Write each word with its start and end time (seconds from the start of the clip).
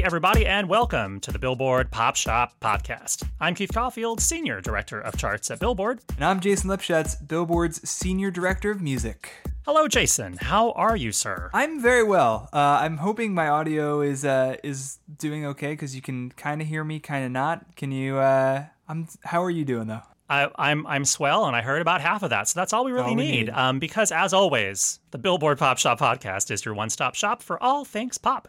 Hey, 0.00 0.06
everybody, 0.06 0.46
and 0.46 0.66
welcome 0.66 1.20
to 1.20 1.30
the 1.30 1.38
Billboard 1.38 1.90
Pop 1.90 2.16
Shop 2.16 2.54
Podcast. 2.58 3.28
I'm 3.38 3.54
Keith 3.54 3.70
Caulfield, 3.70 4.18
Senior 4.22 4.62
Director 4.62 4.98
of 4.98 5.18
Charts 5.18 5.50
at 5.50 5.60
Billboard. 5.60 6.00
And 6.16 6.24
I'm 6.24 6.40
Jason 6.40 6.70
Lipshutz, 6.70 7.28
Billboard's 7.28 7.86
Senior 7.86 8.30
Director 8.30 8.70
of 8.70 8.80
Music. 8.80 9.30
Hello, 9.66 9.88
Jason. 9.88 10.38
How 10.38 10.72
are 10.72 10.96
you, 10.96 11.12
sir? 11.12 11.50
I'm 11.52 11.82
very 11.82 12.02
well. 12.02 12.48
Uh, 12.50 12.78
I'm 12.80 12.96
hoping 12.96 13.34
my 13.34 13.48
audio 13.48 14.00
is 14.00 14.24
uh, 14.24 14.56
is 14.64 15.00
doing 15.18 15.44
okay 15.44 15.72
because 15.72 15.94
you 15.94 16.00
can 16.00 16.30
kind 16.30 16.62
of 16.62 16.66
hear 16.66 16.82
me, 16.82 16.98
kind 16.98 17.26
of 17.26 17.30
not. 17.30 17.76
Can 17.76 17.92
you? 17.92 18.16
Uh, 18.16 18.64
I'm. 18.88 19.06
How 19.24 19.42
are 19.42 19.50
you 19.50 19.66
doing 19.66 19.86
though? 19.86 20.00
I, 20.30 20.48
I'm 20.56 20.86
I'm 20.86 21.04
swell, 21.04 21.44
and 21.44 21.54
I 21.54 21.60
heard 21.60 21.82
about 21.82 22.00
half 22.00 22.22
of 22.22 22.30
that, 22.30 22.48
so 22.48 22.58
that's 22.58 22.72
all 22.72 22.86
we 22.86 22.92
really 22.92 23.10
all 23.10 23.16
we 23.16 23.22
need. 23.22 23.32
need. 23.32 23.50
Um, 23.50 23.78
because 23.78 24.12
as 24.12 24.32
always, 24.32 24.98
the 25.10 25.18
Billboard 25.18 25.58
Pop 25.58 25.76
Shop 25.76 26.00
Podcast 26.00 26.50
is 26.50 26.64
your 26.64 26.72
one-stop 26.72 27.14
shop 27.14 27.42
for 27.42 27.62
all 27.62 27.84
things 27.84 28.16
pop 28.16 28.48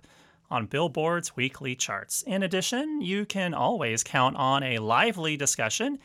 on 0.52 0.68
Billboard's 0.68 1.36
weekly 1.36 1.76
charts. 1.76 2.22
In 2.24 2.44
addition, 2.44 3.02
you 3.02 3.26
can 3.26 3.54
always 3.54 4.04
count 4.04 4.36
on 4.36 4.62
a 4.62 4.80
lively 4.80 5.38
discussion 5.38 5.98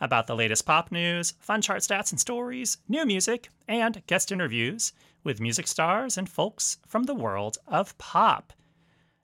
about 0.00 0.26
the 0.26 0.36
latest 0.36 0.66
pop 0.66 0.92
news, 0.92 1.32
fun 1.40 1.62
chart 1.62 1.80
stats 1.80 2.12
and 2.12 2.20
stories, 2.20 2.78
new 2.88 3.06
music, 3.06 3.48
and 3.66 4.06
guest 4.06 4.30
interviews 4.30 4.92
with 5.24 5.40
music 5.40 5.66
stars 5.66 6.18
and 6.18 6.28
folks 6.28 6.76
from 6.86 7.04
the 7.04 7.14
world 7.14 7.56
of 7.66 7.96
pop. 7.98 8.52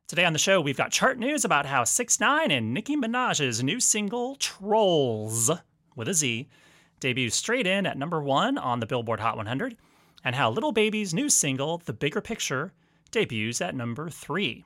Today 0.08 0.24
on 0.24 0.32
the 0.32 0.38
show, 0.38 0.60
we've 0.60 0.76
got 0.76 0.90
chart 0.90 1.18
news 1.18 1.44
about 1.44 1.66
how 1.66 1.82
6ix9ine 1.82 2.50
and 2.50 2.74
Nicki 2.74 2.96
Minaj's 2.96 3.62
new 3.62 3.78
single, 3.78 4.36
Trollz, 4.36 5.60
with 5.94 6.08
a 6.08 6.14
Z, 6.14 6.48
debuts 6.98 7.36
straight 7.36 7.66
in 7.66 7.86
at 7.86 7.98
number 7.98 8.20
one 8.20 8.58
on 8.58 8.80
the 8.80 8.86
Billboard 8.86 9.20
Hot 9.20 9.36
100, 9.36 9.76
and 10.24 10.34
how 10.34 10.50
Lil 10.50 10.72
Baby's 10.72 11.14
new 11.14 11.28
single, 11.28 11.78
The 11.78 11.92
Bigger 11.92 12.20
Picture, 12.20 12.72
debuts 13.10 13.60
at 13.60 13.74
number 13.74 14.10
three. 14.10 14.64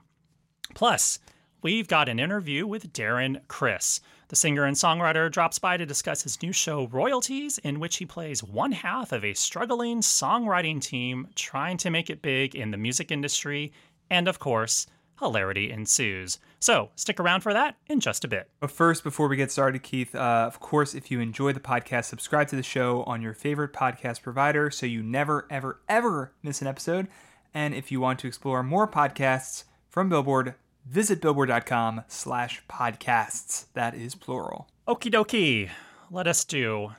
Plus, 0.73 1.19
we've 1.63 1.89
got 1.89 2.09
an 2.09 2.19
interview 2.19 2.67
with 2.67 2.93
Darren 2.93 3.47
Criss. 3.49 4.01
The 4.29 4.37
singer 4.37 4.65
and 4.65 4.77
songwriter 4.77 5.31
drops 5.31 5.59
by 5.59 5.77
to 5.77 5.87
discuss 5.87 6.23
his 6.23 6.43
new 6.43 6.53
show, 6.53 6.87
Royalties, 6.89 7.59
in 7.59 7.79
which 7.79 7.99
he 7.99 8.07
plays 8.07 8.43
one 8.43 8.73
half 8.73 9.13
of 9.13 9.25
a 9.25 9.35
struggling 9.35 10.01
songwriting 10.01 10.81
team 10.81 11.29
trying 11.35 11.77
to 11.79 11.91
make 11.91 12.11
it 12.11 12.23
big 12.23 12.55
in 12.55 12.71
the 12.71 12.77
music 12.77 13.13
industry. 13.13 13.73
And 14.11 14.27
of 14.27 14.39
course, 14.39 14.87
hilarity 15.21 15.71
ensues. 15.71 16.39
So 16.59 16.91
stick 16.97 17.21
around 17.21 17.43
for 17.43 17.53
that 17.53 17.77
in 17.87 18.01
just 18.01 18.25
a 18.25 18.29
bit. 18.29 18.49
But 18.61 18.71
first, 18.71 19.05
before 19.05 19.29
we 19.29 19.37
get 19.37 19.53
started, 19.53 19.83
Keith, 19.83 20.15
uh, 20.15 20.45
of 20.47 20.61
course, 20.61 20.95
if 20.95 21.11
you 21.11 21.21
enjoy 21.21 21.53
the 21.53 21.61
podcast, 21.61 22.07
subscribe 22.07 22.49
to 22.49 22.57
the 22.57 22.63
show 22.63 23.05
on 23.05 23.23
your 23.23 23.35
favorite 23.35 23.73
podcast 23.73 24.23
provider 24.23 24.71
so 24.71 24.87
you 24.87 25.03
never, 25.03 25.47
ever, 25.51 25.81
ever 25.89 26.33
miss 26.43 26.61
an 26.61 26.67
episode. 26.67 27.09
And 27.53 27.75
if 27.75 27.93
you 27.93 28.01
want 28.01 28.19
to 28.21 28.27
explore 28.27 28.63
more 28.63 28.89
podcasts 28.89 29.65
from 29.95 30.09
Billboard, 30.09 30.57
visit 30.85 31.21
billboard.com 31.21 32.03
slash 32.09 32.61
podcasts. 32.69 33.67
That 33.75 33.95
is 33.95 34.17
plural. 34.17 34.67
Okie 34.89 35.13
dokie, 35.13 35.71
let 36.11 36.27
us 36.27 36.45
do 36.45 36.91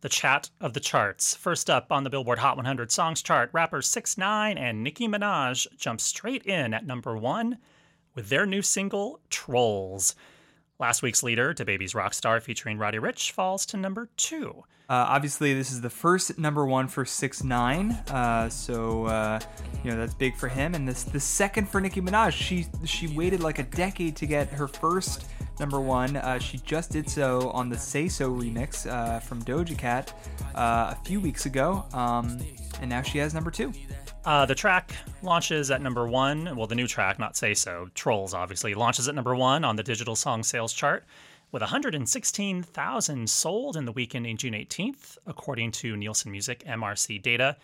the 0.00 0.08
chat 0.08 0.48
of 0.58 0.72
the 0.72 0.80
charts. 0.80 1.34
First 1.34 1.68
up 1.68 1.92
on 1.92 2.04
the 2.04 2.10
Billboard 2.10 2.38
Hot 2.38 2.56
100 2.56 2.90
Songs 2.90 3.20
chart, 3.20 3.50
rappers 3.52 3.86
6ix9ine 3.90 4.58
and 4.58 4.82
Nicki 4.82 5.06
Minaj 5.06 5.66
jump 5.76 6.00
straight 6.00 6.42
in 6.44 6.72
at 6.72 6.86
number 6.86 7.18
one 7.18 7.58
with 8.14 8.30
their 8.30 8.46
new 8.46 8.62
single, 8.62 9.20
Trollz. 9.28 10.14
Last 10.80 11.02
week's 11.02 11.24
leader, 11.24 11.52
DaBaby's 11.52 11.92
Rockstar 11.92 12.40
featuring 12.40 12.78
Roddy 12.78 12.98
Ricch, 12.98 13.32
falls 13.32 13.66
to 13.66 13.76
number 13.76 14.10
two. 14.16 14.62
Uh, 14.88 15.06
obviously, 15.08 15.52
this 15.52 15.72
is 15.72 15.80
the 15.80 15.90
first 15.90 16.38
number 16.38 16.64
one 16.64 16.86
for 16.86 17.04
6ix9ine, 17.04 18.08
uh, 18.12 18.48
so 18.48 19.06
uh, 19.06 19.40
you 19.82 19.90
know 19.90 19.96
that's 19.96 20.14
big 20.14 20.36
for 20.36 20.46
him. 20.46 20.76
And 20.76 20.86
this 20.86 21.02
the 21.02 21.18
second 21.18 21.68
for 21.68 21.80
Nicki 21.80 22.00
Minaj. 22.00 22.30
She 22.30 22.66
she 22.84 23.08
waited 23.08 23.40
like 23.40 23.58
a 23.58 23.64
decade 23.64 24.14
to 24.16 24.26
get 24.26 24.50
her 24.50 24.68
first 24.68 25.26
number 25.58 25.80
one. 25.80 26.16
Uh, 26.16 26.38
she 26.38 26.58
just 26.58 26.92
did 26.92 27.10
so 27.10 27.50
on 27.50 27.68
the 27.68 27.76
Say 27.76 28.06
So 28.06 28.30
remix 28.30 28.88
uh, 28.88 29.18
from 29.18 29.42
Doja 29.42 29.76
Cat 29.76 30.14
uh, 30.54 30.94
a 30.96 31.04
few 31.04 31.18
weeks 31.18 31.44
ago, 31.44 31.84
um, 31.92 32.38
and 32.80 32.88
now 32.88 33.02
she 33.02 33.18
has 33.18 33.34
number 33.34 33.50
two. 33.50 33.72
Uh, 34.24 34.44
the 34.44 34.54
track 34.54 34.92
launches 35.22 35.70
at 35.70 35.80
number 35.80 36.06
one. 36.06 36.54
Well, 36.56 36.66
the 36.66 36.74
new 36.74 36.86
track, 36.86 37.18
not 37.18 37.36
Say 37.36 37.54
So, 37.54 37.88
Trollz, 37.94 38.34
obviously, 38.34 38.74
launches 38.74 39.08
at 39.08 39.14
number 39.14 39.34
one 39.34 39.64
on 39.64 39.76
the 39.76 39.82
digital 39.82 40.16
song 40.16 40.42
sales 40.42 40.72
chart 40.72 41.04
with 41.50 41.62
116,000 41.62 43.30
sold 43.30 43.76
in 43.76 43.84
the 43.86 43.92
week 43.92 44.14
ending 44.14 44.36
June 44.36 44.52
18th, 44.52 45.16
according 45.26 45.72
to 45.72 45.96
Nielsen 45.96 46.30
Music 46.30 46.62
MRC 46.66 47.22
data. 47.22 47.56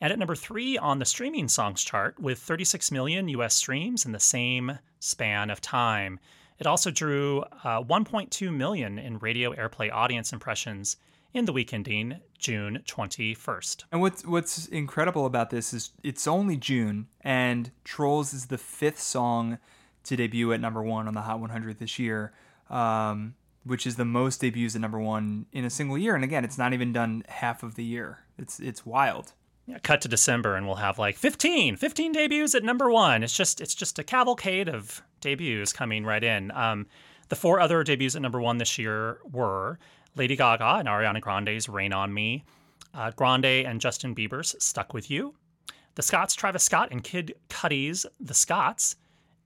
And 0.00 0.12
at 0.12 0.18
number 0.18 0.36
three 0.36 0.78
on 0.78 0.98
the 0.98 1.04
streaming 1.04 1.48
songs 1.48 1.82
chart 1.82 2.20
with 2.20 2.38
36 2.38 2.92
million 2.92 3.28
US 3.28 3.54
streams 3.54 4.04
in 4.04 4.12
the 4.12 4.20
same 4.20 4.78
span 5.00 5.50
of 5.50 5.60
time. 5.60 6.20
It 6.58 6.66
also 6.66 6.90
drew 6.90 7.40
uh, 7.64 7.82
1.2 7.82 8.54
million 8.54 8.98
in 8.98 9.18
radio 9.18 9.52
airplay 9.54 9.90
audience 9.92 10.32
impressions 10.32 10.96
in 11.36 11.44
the 11.44 11.52
week 11.52 11.74
ending 11.74 12.18
June 12.38 12.82
21st. 12.86 13.84
And 13.92 14.00
what's 14.00 14.24
what's 14.24 14.66
incredible 14.66 15.26
about 15.26 15.50
this 15.50 15.74
is 15.74 15.90
it's 16.02 16.26
only 16.26 16.56
June, 16.56 17.08
and 17.20 17.70
Trollz 17.84 18.32
is 18.32 18.46
the 18.46 18.56
fifth 18.56 19.00
song 19.00 19.58
to 20.04 20.16
debut 20.16 20.52
at 20.52 20.60
number 20.60 20.82
one 20.82 21.06
on 21.06 21.14
the 21.14 21.20
Hot 21.20 21.38
100 21.38 21.78
this 21.78 21.98
year, 21.98 22.32
um, 22.70 23.34
which 23.64 23.86
is 23.86 23.96
the 23.96 24.04
most 24.04 24.40
debuts 24.40 24.74
at 24.74 24.80
number 24.80 24.98
one 24.98 25.44
in 25.52 25.64
a 25.64 25.70
single 25.70 25.98
year. 25.98 26.14
And 26.14 26.24
again, 26.24 26.44
it's 26.44 26.56
not 26.56 26.72
even 26.72 26.92
done 26.92 27.22
half 27.28 27.62
of 27.62 27.74
the 27.74 27.84
year. 27.84 28.20
It's 28.38 28.58
it's 28.58 28.86
wild. 28.86 29.34
Yeah, 29.66 29.78
cut 29.80 30.00
to 30.02 30.08
December 30.08 30.54
and 30.54 30.64
we'll 30.64 30.76
have 30.76 30.96
like 30.96 31.16
15, 31.16 31.76
15 31.76 32.12
debuts 32.12 32.54
at 32.54 32.62
number 32.62 32.88
one. 32.88 33.22
It's 33.22 33.36
just 33.36 33.60
it's 33.60 33.74
just 33.74 33.98
a 33.98 34.04
cavalcade 34.04 34.70
of 34.70 35.02
debuts 35.20 35.74
coming 35.74 36.04
right 36.04 36.24
in. 36.24 36.50
Um, 36.52 36.86
the 37.28 37.36
four 37.36 37.60
other 37.60 37.82
debuts 37.82 38.16
at 38.16 38.22
number 38.22 38.40
one 38.40 38.56
this 38.56 38.78
year 38.78 39.18
were 39.30 39.78
Lady 40.16 40.34
Gaga 40.36 40.76
and 40.78 40.88
Ariana 40.88 41.20
Grande's 41.20 41.68
"Rain 41.68 41.92
on 41.92 42.12
Me," 42.12 42.44
uh, 42.94 43.10
Grande 43.12 43.44
and 43.44 43.80
Justin 43.80 44.14
Bieber's 44.14 44.56
"Stuck 44.58 44.94
with 44.94 45.10
You," 45.10 45.34
the 45.94 46.02
Scotts 46.02 46.34
Travis 46.34 46.64
Scott 46.64 46.88
and 46.90 47.04
Kid 47.04 47.34
Cudi's 47.48 48.06
"The 48.18 48.34
Scotts," 48.34 48.96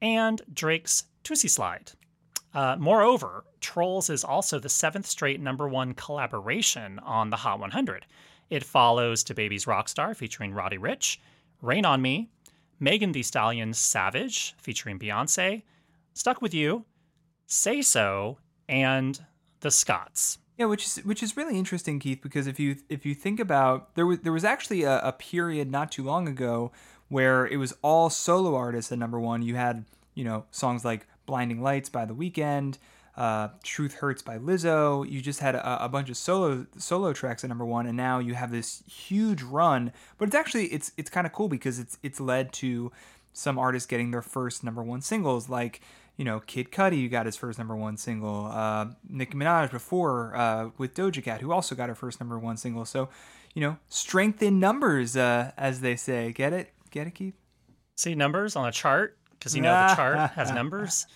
and 0.00 0.40
Drake's 0.52 1.04
"Toosie 1.24 1.50
Slide." 1.50 1.92
Uh, 2.52 2.76
moreover, 2.78 3.44
Trollz 3.60 4.10
is 4.10 4.24
also 4.24 4.58
the 4.58 4.68
seventh 4.68 5.06
straight 5.06 5.40
number 5.40 5.68
one 5.68 5.94
collaboration 5.94 6.98
on 7.00 7.30
the 7.30 7.36
Hot 7.36 7.60
100. 7.60 8.06
It 8.48 8.64
follows 8.64 9.22
DaBaby's 9.22 9.66
Rockstar 9.66 10.16
featuring 10.16 10.52
Roddy 10.52 10.78
Ricch, 10.78 11.18
Rain 11.62 11.84
on 11.84 12.02
Me, 12.02 12.28
Megan 12.80 13.12
Thee 13.12 13.22
Stallion's 13.22 13.78
Savage 13.78 14.54
featuring 14.58 14.98
Beyonce, 14.98 15.62
Stuck 16.14 16.42
with 16.42 16.52
You, 16.52 16.84
Say 17.46 17.82
So, 17.82 18.38
and 18.68 19.24
The 19.60 19.70
Scotts. 19.70 20.39
Yeah, 20.60 20.66
which 20.66 20.84
is 20.84 20.96
which 21.06 21.22
is 21.22 21.38
really 21.38 21.58
interesting, 21.58 21.98
Keith, 21.98 22.20
because 22.22 22.46
if 22.46 22.60
you 22.60 22.76
if 22.90 23.06
you 23.06 23.14
think 23.14 23.40
about 23.40 23.94
there 23.94 24.04
was 24.04 24.18
there 24.18 24.30
was 24.30 24.44
actually 24.44 24.82
a, 24.82 25.00
a 25.00 25.10
period 25.10 25.70
not 25.70 25.90
too 25.90 26.02
long 26.02 26.28
ago 26.28 26.70
where 27.08 27.46
it 27.46 27.56
was 27.56 27.72
all 27.80 28.10
solo 28.10 28.54
artists 28.54 28.92
at 28.92 28.98
number 28.98 29.18
one. 29.18 29.40
You 29.40 29.54
had 29.54 29.86
you 30.14 30.22
know 30.22 30.44
songs 30.50 30.84
like 30.84 31.06
"Blinding 31.24 31.62
Lights" 31.62 31.88
by 31.88 32.04
The 32.04 32.14
Weeknd, 32.14 32.76
uh, 33.16 33.48
"Truth 33.62 33.94
Hurts" 33.94 34.20
by 34.20 34.36
Lizzo. 34.36 35.10
You 35.10 35.22
just 35.22 35.40
had 35.40 35.54
a, 35.54 35.86
a 35.86 35.88
bunch 35.88 36.10
of 36.10 36.18
solo 36.18 36.66
solo 36.76 37.14
tracks 37.14 37.42
at 37.42 37.48
number 37.48 37.64
one, 37.64 37.86
and 37.86 37.96
now 37.96 38.18
you 38.18 38.34
have 38.34 38.50
this 38.50 38.82
huge 38.86 39.40
run. 39.40 39.92
But 40.18 40.28
it's 40.28 40.36
actually 40.36 40.66
it's 40.66 40.92
it's 40.98 41.08
kind 41.08 41.26
of 41.26 41.32
cool 41.32 41.48
because 41.48 41.78
it's 41.78 41.96
it's 42.02 42.20
led 42.20 42.52
to 42.64 42.92
some 43.32 43.58
artists 43.58 43.86
getting 43.86 44.10
their 44.10 44.20
first 44.20 44.62
number 44.62 44.82
one 44.82 45.00
singles, 45.00 45.48
like 45.48 45.80
you 46.20 46.26
know 46.26 46.40
Kid 46.40 46.70
Cudi 46.70 47.10
got 47.10 47.24
his 47.24 47.34
first 47.34 47.56
number 47.56 47.74
one 47.74 47.96
single, 47.96 48.44
uh, 48.52 48.88
Nicki 49.08 49.32
Minaj 49.38 49.70
before 49.70 50.36
uh, 50.36 50.68
with 50.76 50.92
Doja 50.92 51.24
Cat, 51.24 51.40
who 51.40 51.50
also 51.50 51.74
got 51.74 51.88
her 51.88 51.94
first 51.94 52.20
number 52.20 52.38
one 52.38 52.58
single. 52.58 52.84
So 52.84 53.08
you 53.54 53.62
know, 53.62 53.78
strength 53.88 54.42
in 54.42 54.60
numbers, 54.60 55.16
uh, 55.16 55.52
as 55.56 55.80
they 55.80 55.96
say. 55.96 56.32
Get 56.32 56.52
it? 56.52 56.74
Get 56.90 57.06
it, 57.06 57.14
Keith? 57.14 57.32
See 57.96 58.14
numbers 58.14 58.54
on 58.54 58.68
a 58.68 58.70
chart 58.70 59.16
because 59.30 59.56
you 59.56 59.62
know 59.62 59.72
the 59.72 59.94
chart 59.94 60.30
has 60.32 60.52
numbers. 60.54 61.06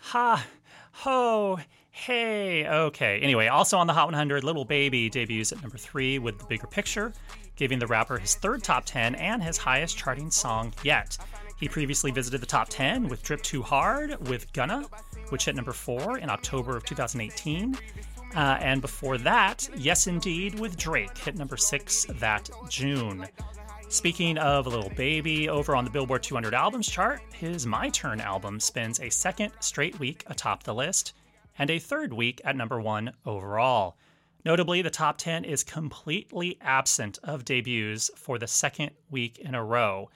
Ha, 0.00 0.46
ho, 0.92 1.58
hey. 1.90 2.66
Okay. 2.66 3.20
Anyway, 3.20 3.48
also 3.48 3.76
on 3.76 3.86
the 3.86 3.92
Hot 3.92 4.06
100, 4.06 4.44
Lil 4.44 4.64
Baby 4.64 5.10
debuts 5.10 5.52
at 5.52 5.60
number 5.60 5.76
three 5.76 6.18
with 6.18 6.38
The 6.38 6.46
Bigger 6.46 6.68
Picture, 6.68 7.12
giving 7.56 7.78
the 7.78 7.86
rapper 7.86 8.16
his 8.16 8.34
third 8.36 8.64
top 8.64 8.86
10 8.86 9.14
and 9.16 9.42
his 9.42 9.58
highest 9.58 9.98
charting 9.98 10.30
song 10.30 10.72
yet. 10.82 11.18
He 11.64 11.68
previously 11.68 12.10
visited 12.10 12.42
the 12.42 12.46
top 12.46 12.68
10 12.68 13.08
with 13.08 13.22
Drip 13.22 13.40
Too 13.40 13.62
Hard 13.62 14.28
with 14.28 14.52
Gunna, 14.52 14.84
which 15.30 15.46
hit 15.46 15.56
number 15.56 15.72
four 15.72 16.18
in 16.18 16.28
October 16.28 16.76
of 16.76 16.84
2018. 16.84 17.74
Uh, 18.36 18.38
and 18.60 18.82
before 18.82 19.16
that, 19.16 19.66
Yes 19.74 20.06
Indeed 20.06 20.60
with 20.60 20.76
Drake 20.76 21.16
hit 21.16 21.38
number 21.38 21.56
six 21.56 22.04
that 22.20 22.50
June. 22.68 23.26
Speaking 23.88 24.36
of 24.36 24.66
a 24.66 24.68
Lil 24.68 24.90
Baby, 24.90 25.48
over 25.48 25.74
on 25.74 25.84
the 25.84 25.90
Billboard 25.90 26.22
200 26.22 26.52
albums 26.52 26.86
chart, 26.86 27.22
his 27.32 27.64
My 27.64 27.88
Turn 27.88 28.20
album 28.20 28.60
spends 28.60 29.00
a 29.00 29.08
second 29.08 29.54
straight 29.60 29.98
week 29.98 30.22
atop 30.26 30.64
the 30.64 30.74
list 30.74 31.14
and 31.58 31.70
a 31.70 31.78
third 31.78 32.12
week 32.12 32.42
at 32.44 32.56
number 32.56 32.78
one 32.78 33.14
overall. 33.24 33.96
Notably, 34.44 34.82
the 34.82 34.90
top 34.90 35.16
10 35.16 35.46
is 35.46 35.64
completely 35.64 36.58
absent 36.60 37.18
of 37.22 37.46
debuts 37.46 38.10
for 38.16 38.38
the 38.38 38.46
second 38.46 38.90
week 39.10 39.38
in 39.38 39.54
a 39.54 39.64
row. 39.64 40.10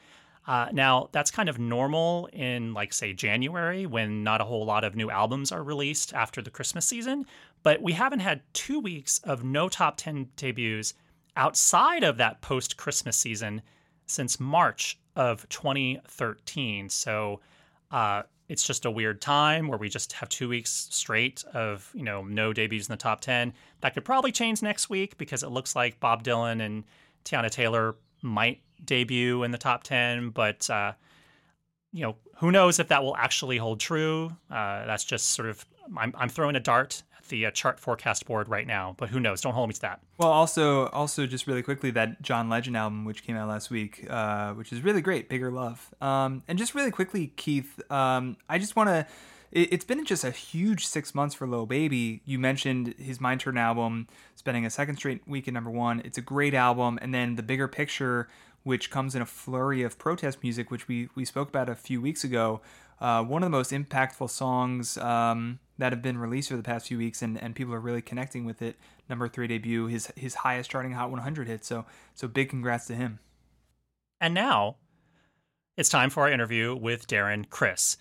Uh, 0.49 0.67
now, 0.73 1.11
that's 1.13 1.31
kind 1.31 1.51
of 1.51 1.59
normal 1.59 2.27
in, 2.33 2.73
like, 2.73 2.95
say, 2.95 3.13
January 3.13 3.85
when 3.85 4.25
not 4.25 4.41
a 4.41 4.45
whole 4.45 4.65
lot 4.65 4.83
of 4.83 4.97
new 4.97 5.11
albums 5.11 5.53
are 5.53 5.63
released 5.63 6.15
after 6.15 6.41
the 6.41 6.51
Christmas 6.51 6.87
season. 6.87 7.27
But 7.63 7.83
we 7.83 7.93
haven't 7.93 8.21
had 8.21 8.41
two 8.55 8.81
weeks 8.81 9.21
of 9.25 9.45
no 9.45 9.69
top 9.69 9.99
10 9.99 10.31
debuts 10.37 10.95
outside 11.37 12.03
of 12.03 12.17
that 12.17 12.41
post 12.41 12.79
Christmas 12.79 13.15
season 13.19 13.61
since 14.07 14.41
March 14.41 14.99
of 15.17 15.47
2013. 15.51 16.89
So 16.89 17.41
uh, 17.91 18.23
it's 18.49 18.63
just 18.63 18.87
a 18.87 18.91
weird 18.91 19.21
time 19.21 19.69
where 19.69 19.77
we 19.77 19.91
just 19.91 20.15
have 20.15 20.31
two 20.31 20.49
weeks 20.49 20.89
straight 20.91 21.45
of 21.53 21.91
you 21.95 22.05
know 22.05 22.23
no 22.23 22.55
debuts 22.55 22.89
in 22.89 22.93
the 22.93 22.97
top 22.97 23.21
10. 23.21 23.53
That 23.83 23.93
could 23.93 24.07
probably 24.07 24.33
change 24.33 24.63
next 24.63 24.89
week 24.89 25.19
because 25.19 25.43
it 25.43 25.51
looks 25.51 25.77
like 25.77 26.01
Bob 26.01 26.25
Dylan 26.25 26.65
and 26.65 26.85
Teyana 27.27 27.51
Taylor 27.51 27.97
might 28.23 28.63
debut 28.85 29.43
in 29.43 29.51
the 29.51 29.59
top 29.59 29.83
10, 29.85 30.31
but 30.31 30.69
uh, 30.71 30.93
you 31.93 32.03
know 32.03 32.17
who 32.37 32.51
knows 32.51 32.79
if 32.79 32.89
that 32.89 33.03
will 33.03 33.17
actually 33.17 33.57
hold 33.57 33.81
true. 33.81 34.37
Uh, 34.51 34.87
that's 34.87 35.05
just 35.05 35.31
sort 35.31 35.49
of 35.49 35.65
I'm, 35.97 36.15
I'm 36.17 36.29
throwing 36.29 36.57
a 36.57 36.61
dart 36.61 37.03
at 37.17 37.29
the 37.29 37.47
uh, 37.47 37.51
chart 37.51 37.81
forecast 37.81 38.27
board 38.27 38.49
right 38.49 38.67
now, 38.67 38.95
but 38.99 39.09
who 39.09 39.21
knows? 39.21 39.41
Don't 39.41 39.55
hold 39.55 39.69
me 39.69 39.75
to 39.75 39.81
that. 39.83 40.01
Well, 40.19 40.31
also, 40.31 40.87
also 40.89 41.27
just 41.27 41.47
really 41.47 41.63
quickly, 41.63 41.91
that 41.93 42.23
John 42.23 42.49
Legend 42.49 42.77
album, 42.77 43.05
which 43.05 43.25
came 43.25 43.37
out 43.37 43.49
last 43.49 43.71
week, 43.71 44.07
uh, 44.09 44.53
which 44.53 44.73
is 44.73 44.83
really 44.83 45.01
great, 45.01 45.29
Bigger 45.29 45.51
Love. 45.51 45.93
Um, 46.01 46.43
and 46.49 46.59
just 46.59 46.75
really 46.75 46.91
quickly, 46.91 47.29
Keith, 47.37 47.81
um, 47.91 48.37
I 48.49 48.59
just 48.59 48.77
want 48.77 48.89
to. 48.89 49.07
It, 49.51 49.73
it's 49.73 49.85
been 49.85 50.05
just 50.05 50.25
a 50.25 50.31
huge 50.31 50.87
six 50.87 51.15
months 51.15 51.35
for 51.35 51.47
Lil 51.47 51.67
Baby. 51.67 52.21
You 52.27 52.39
mentioned 52.39 52.95
his 52.99 53.21
My 53.21 53.35
Turn 53.37 53.57
album, 53.57 54.09
spending 54.35 54.67
a 54.67 54.71
second 54.71 54.97
straight 54.97 55.27
week 55.27 55.49
at 55.49 55.55
number 55.55 55.71
one. 55.71 56.03
It's 56.05 56.19
a 56.19 56.23
great 56.23 56.55
album, 56.55 56.99
and 57.01 57.15
then 57.15 57.37
the 57.37 57.43
bigger 57.43 57.67
picture, 57.67 58.29
which 58.69 58.91
comes 58.91 59.15
in 59.15 59.23
a 59.23 59.27
flurry 59.27 59.83
of 59.83 59.99
protest 59.99 60.43
music, 60.43 60.71
which 60.71 60.87
we 60.87 61.09
we 61.15 61.25
spoke 61.25 61.49
about 61.49 61.69
a 61.69 61.75
few 61.75 62.01
weeks 62.01 62.23
ago. 62.23 62.61
Uh, 63.01 63.25
one 63.25 63.43
of 63.43 63.47
the 63.47 63.57
most 63.57 63.73
impactful 63.73 64.31
songs. 64.31 64.97
Um, 64.99 65.59
that 65.79 65.93
have 65.93 66.03
been 66.03 66.19
released 66.19 66.51
over 66.51 66.61
the 66.61 66.67
past 66.67 66.89
few 66.89 66.99
weeks, 66.99 67.23
and, 67.23 67.41
and 67.41 67.55
people 67.55 67.73
are 67.73 67.81
really 67.81 68.03
connecting 68.03 68.45
with 68.45 68.61
it. 68.61 68.77
Number 69.09 69.29
three 69.29 69.47
debut, 69.47 69.87
his 69.87 70.13
his 70.17 70.35
highest 70.35 70.71
charting 70.71 70.93
Hot 70.93 71.11
100 71.11 71.49
hit. 71.49 71.65
So 71.65 71.87
so 72.15 72.29
big 72.29 72.51
congrats 72.51 72.87
to 72.89 72.95
him. 72.95 73.21
And 74.21 74.35
now 74.35 74.77
it's 75.77 75.89
time 75.89 76.11
for 76.11 76.25
our 76.25 76.31
interview 76.31 76.75
with 76.75 77.07
Darren 77.07 77.49
Criss. 77.49 77.97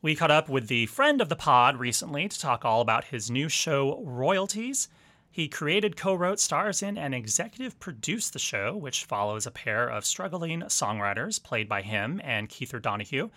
We 0.00 0.16
caught 0.16 0.30
up 0.32 0.48
with 0.48 0.66
the 0.66 0.86
friend 0.86 1.20
of 1.20 1.28
the 1.28 1.36
pod 1.36 1.78
recently 1.78 2.26
to 2.26 2.40
talk 2.40 2.64
all 2.64 2.80
about 2.80 3.04
his 3.04 3.30
new 3.30 3.48
show, 3.48 4.02
Royalties. 4.04 4.88
He 5.32 5.48
created, 5.48 5.96
co 5.96 6.14
wrote, 6.14 6.38
stars 6.38 6.82
in, 6.82 6.98
and 6.98 7.14
executive 7.14 7.80
produced 7.80 8.34
the 8.34 8.38
show, 8.38 8.76
which 8.76 9.06
follows 9.06 9.46
a 9.46 9.50
pair 9.50 9.88
of 9.88 10.04
struggling 10.04 10.60
songwriters 10.64 11.42
played 11.42 11.70
by 11.70 11.80
him 11.80 12.20
and 12.22 12.50
Kether 12.50 12.80
Donohue, 12.80 13.30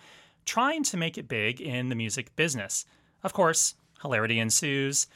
trying 0.44 0.84
to 0.84 0.98
make 0.98 1.16
it 1.16 1.26
big 1.26 1.58
in 1.58 1.88
the 1.88 1.94
music 1.94 2.36
business. 2.36 2.84
Of 3.22 3.32
course, 3.32 3.76
hilarity 4.02 4.38
ensues 4.38 5.06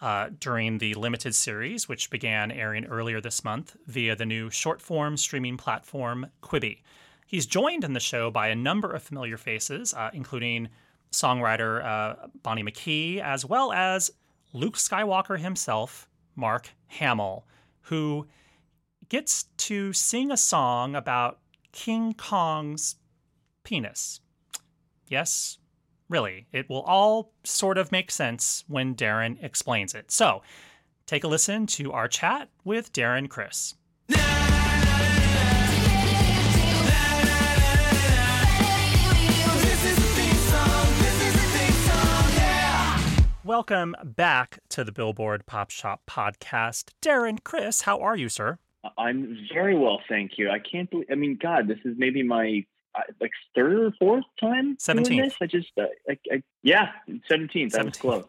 uh, 0.00 0.30
during 0.40 0.78
the 0.78 0.94
limited 0.94 1.34
series, 1.34 1.90
which 1.90 2.08
began 2.08 2.50
airing 2.50 2.86
earlier 2.86 3.20
this 3.20 3.44
month 3.44 3.76
via 3.86 4.16
the 4.16 4.24
new 4.24 4.48
short 4.48 4.80
form 4.80 5.18
streaming 5.18 5.58
platform 5.58 6.26
Quibi. 6.42 6.78
He's 7.26 7.44
joined 7.44 7.84
in 7.84 7.92
the 7.92 8.00
show 8.00 8.30
by 8.30 8.48
a 8.48 8.56
number 8.56 8.90
of 8.90 9.02
familiar 9.02 9.36
faces, 9.36 9.92
uh, 9.92 10.08
including 10.14 10.70
songwriter 11.12 11.84
uh, 11.84 12.28
Bonnie 12.42 12.64
McKee, 12.64 13.20
as 13.20 13.44
well 13.44 13.72
as 13.72 14.10
Luke 14.54 14.76
Skywalker 14.76 15.38
himself, 15.38 16.08
Mark 16.34 16.70
Hamill, 16.86 17.46
who 17.82 18.26
gets 19.08 19.44
to 19.56 19.92
sing 19.92 20.30
a 20.30 20.36
song 20.36 20.94
about 20.94 21.38
King 21.72 22.14
Kong's 22.14 22.96
penis. 23.64 24.20
Yes, 25.08 25.58
Really, 26.10 26.48
it 26.52 26.68
will 26.68 26.82
all 26.82 27.32
sort 27.44 27.78
of 27.78 27.92
make 27.92 28.10
sense 28.10 28.64
when 28.66 28.96
Darren 28.96 29.42
explains 29.42 29.94
it. 29.94 30.10
So, 30.10 30.42
take 31.06 31.22
a 31.22 31.28
listen 31.28 31.68
to 31.68 31.92
our 31.92 32.08
chat 32.08 32.48
with 32.64 32.92
Darren 32.92 33.28
Criss. 33.28 33.76
Welcome 43.50 43.96
back 44.04 44.60
to 44.68 44.84
the 44.84 44.92
Billboard 44.92 45.44
Pop 45.44 45.70
Shop 45.70 46.02
podcast. 46.08 46.90
Darren 47.02 47.42
Criss, 47.42 47.80
how 47.80 47.98
are 47.98 48.16
you, 48.16 48.28
sir? 48.28 48.60
I'm 48.96 49.36
very 49.52 49.76
well, 49.76 49.98
thank 50.08 50.38
you. 50.38 50.48
I 50.48 50.60
can't 50.60 50.88
believe, 50.88 51.08
I 51.10 51.16
mean, 51.16 51.36
God, 51.42 51.66
this 51.66 51.80
is 51.84 51.96
maybe 51.98 52.22
my 52.22 52.64
like 53.20 53.32
third 53.56 53.72
or 53.72 53.92
fourth 53.98 54.22
time 54.38 54.76
17th. 54.76 55.04
doing 55.04 55.20
this. 55.22 55.34
I 55.42 55.46
just, 55.46 55.72
uh, 55.76 55.86
I, 56.08 56.16
I, 56.30 56.42
yeah, 56.62 56.90
17th. 57.28 57.72
That 57.72 57.86
17th. 57.86 57.86
was 57.86 57.96
close. 57.96 58.24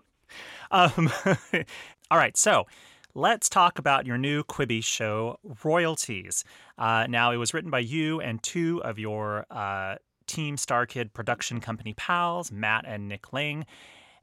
Um, 0.71 1.11
all 2.09 2.17
right. 2.17 2.35
So 2.35 2.65
let's 3.13 3.47
talk 3.47 3.77
about 3.77 4.07
your 4.07 4.17
new 4.17 4.43
Quibi 4.43 4.83
show, 4.83 5.37
Royalties. 5.63 6.43
Uh, 6.79 7.05
now, 7.07 7.31
it 7.31 7.37
was 7.37 7.53
written 7.53 7.69
by 7.69 7.77
you 7.77 8.19
and 8.21 8.41
two 8.41 8.81
of 8.83 8.97
your 8.97 9.45
uh, 9.51 9.97
Team 10.25 10.55
StarKid 10.55 11.13
production 11.13 11.59
company 11.59 11.93
pals, 11.93 12.51
Matt 12.51 12.85
and 12.87 13.07
Nick 13.07 13.31
Lang. 13.31 13.67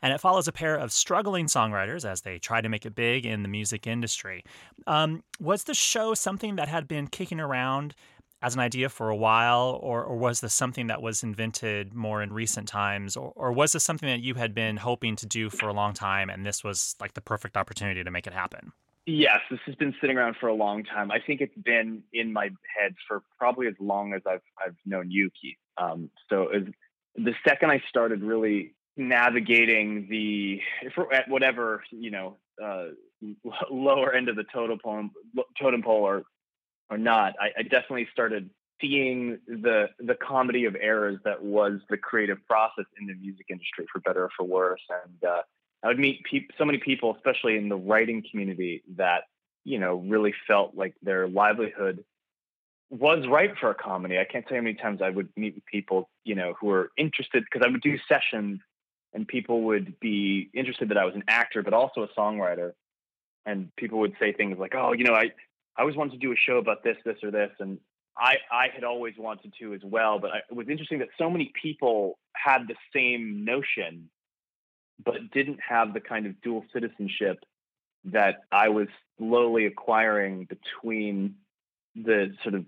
And 0.02 0.12
it 0.12 0.20
follows 0.20 0.46
a 0.46 0.52
pair 0.52 0.76
of 0.76 0.92
struggling 0.92 1.46
songwriters 1.46 2.08
as 2.08 2.20
they 2.22 2.38
try 2.38 2.60
to 2.60 2.68
make 2.68 2.86
it 2.86 2.94
big 2.94 3.26
in 3.26 3.42
the 3.42 3.48
music 3.48 3.86
industry. 3.86 4.44
Um, 4.86 5.22
was 5.40 5.64
the 5.64 5.74
show 5.74 6.14
something 6.14 6.56
that 6.56 6.68
had 6.68 6.86
been 6.86 7.08
kicking 7.08 7.40
around 7.40 7.94
as 8.40 8.54
an 8.54 8.60
idea 8.60 8.88
for 8.88 9.08
a 9.08 9.16
while, 9.16 9.80
or, 9.82 10.04
or 10.04 10.16
was 10.16 10.40
this 10.40 10.54
something 10.54 10.86
that 10.86 11.02
was 11.02 11.24
invented 11.24 11.92
more 11.92 12.22
in 12.22 12.32
recent 12.32 12.68
times, 12.68 13.16
or, 13.16 13.32
or 13.34 13.52
was 13.52 13.72
this 13.72 13.82
something 13.82 14.08
that 14.08 14.20
you 14.20 14.34
had 14.34 14.54
been 14.54 14.76
hoping 14.76 15.16
to 15.16 15.26
do 15.26 15.50
for 15.50 15.68
a 15.68 15.72
long 15.72 15.92
time 15.92 16.30
and 16.30 16.46
this 16.46 16.62
was 16.62 16.94
like 17.00 17.14
the 17.14 17.20
perfect 17.20 17.56
opportunity 17.56 18.04
to 18.04 18.10
make 18.10 18.26
it 18.26 18.32
happen? 18.32 18.72
Yes, 19.06 19.40
this 19.50 19.58
has 19.64 19.74
been 19.74 19.94
sitting 20.00 20.18
around 20.18 20.36
for 20.38 20.48
a 20.48 20.54
long 20.54 20.84
time. 20.84 21.10
I 21.10 21.18
think 21.18 21.40
it's 21.40 21.56
been 21.56 22.02
in 22.12 22.32
my 22.32 22.50
head 22.78 22.94
for 23.08 23.22
probably 23.38 23.66
as 23.66 23.74
long 23.80 24.12
as 24.12 24.20
I've 24.26 24.42
I've 24.62 24.76
known 24.84 25.10
you, 25.10 25.30
Keith. 25.40 25.56
Um, 25.78 26.10
so 26.28 26.50
the 27.16 27.32
second 27.42 27.70
I 27.70 27.82
started 27.88 28.22
really 28.22 28.74
navigating 28.98 30.06
the 30.10 30.60
at 31.12 31.28
whatever 31.28 31.82
you 31.90 32.10
know 32.10 32.36
uh, 32.62 32.88
lower 33.70 34.12
end 34.12 34.28
of 34.28 34.36
the 34.36 34.44
totem 34.52 34.78
pole, 34.78 35.08
totem 35.58 35.82
pole 35.82 36.02
or 36.02 36.24
or 36.90 36.98
not, 36.98 37.34
I, 37.40 37.50
I 37.58 37.62
definitely 37.62 38.08
started 38.12 38.50
seeing 38.80 39.38
the 39.46 39.88
the 39.98 40.14
comedy 40.14 40.64
of 40.64 40.76
errors 40.80 41.18
that 41.24 41.42
was 41.42 41.80
the 41.88 41.96
creative 41.96 42.44
process 42.46 42.86
in 43.00 43.06
the 43.06 43.14
music 43.14 43.46
industry, 43.50 43.86
for 43.92 44.00
better 44.00 44.24
or 44.24 44.30
for 44.36 44.44
worse. 44.44 44.82
And 45.04 45.30
uh, 45.30 45.42
I 45.82 45.88
would 45.88 45.98
meet 45.98 46.24
pe- 46.24 46.46
so 46.56 46.64
many 46.64 46.78
people, 46.78 47.14
especially 47.14 47.56
in 47.56 47.68
the 47.68 47.76
writing 47.76 48.24
community, 48.30 48.82
that 48.96 49.24
you 49.64 49.78
know 49.78 49.96
really 49.96 50.34
felt 50.46 50.74
like 50.74 50.94
their 51.02 51.28
livelihood 51.28 52.04
was 52.90 53.26
ripe 53.28 53.56
for 53.58 53.70
a 53.70 53.74
comedy. 53.74 54.18
I 54.18 54.24
can't 54.24 54.46
tell 54.46 54.56
you 54.56 54.62
how 54.62 54.64
many 54.64 54.76
times 54.76 55.02
I 55.02 55.10
would 55.10 55.28
meet 55.36 55.62
people, 55.66 56.08
you 56.24 56.34
know, 56.34 56.54
who 56.58 56.68
were 56.68 56.90
interested 56.96 57.44
because 57.44 57.66
I 57.66 57.70
would 57.70 57.82
do 57.82 57.98
sessions 58.08 58.60
and 59.12 59.26
people 59.26 59.62
would 59.62 59.98
be 60.00 60.50
interested 60.54 60.90
that 60.90 60.98
I 60.98 61.04
was 61.04 61.14
an 61.14 61.24
actor, 61.28 61.62
but 61.62 61.72
also 61.72 62.02
a 62.02 62.08
songwriter. 62.08 62.72
And 63.46 63.74
people 63.76 64.00
would 64.00 64.14
say 64.20 64.32
things 64.32 64.58
like, 64.58 64.74
"Oh, 64.74 64.92
you 64.92 65.04
know, 65.04 65.14
I 65.14 65.32
I 65.76 65.82
always 65.82 65.96
wanted 65.96 66.12
to 66.12 66.18
do 66.18 66.32
a 66.32 66.36
show 66.36 66.58
about 66.58 66.82
this, 66.82 66.96
this, 67.04 67.16
or 67.22 67.30
this," 67.30 67.50
and 67.60 67.78
I 68.16 68.36
I 68.50 68.68
had 68.74 68.84
always 68.84 69.14
wanted 69.16 69.54
to 69.60 69.74
as 69.74 69.80
well. 69.82 70.18
But 70.18 70.30
I, 70.32 70.38
it 70.50 70.54
was 70.54 70.68
interesting 70.68 70.98
that 70.98 71.08
so 71.16 71.30
many 71.30 71.52
people 71.60 72.18
had 72.34 72.68
the 72.68 72.76
same 72.94 73.44
notion, 73.44 74.10
but 75.02 75.30
didn't 75.32 75.60
have 75.66 75.94
the 75.94 76.00
kind 76.00 76.26
of 76.26 76.40
dual 76.42 76.64
citizenship 76.72 77.44
that 78.04 78.40
I 78.52 78.68
was 78.68 78.88
slowly 79.18 79.66
acquiring 79.66 80.46
between 80.46 81.36
the 81.94 82.34
sort 82.42 82.54
of 82.54 82.64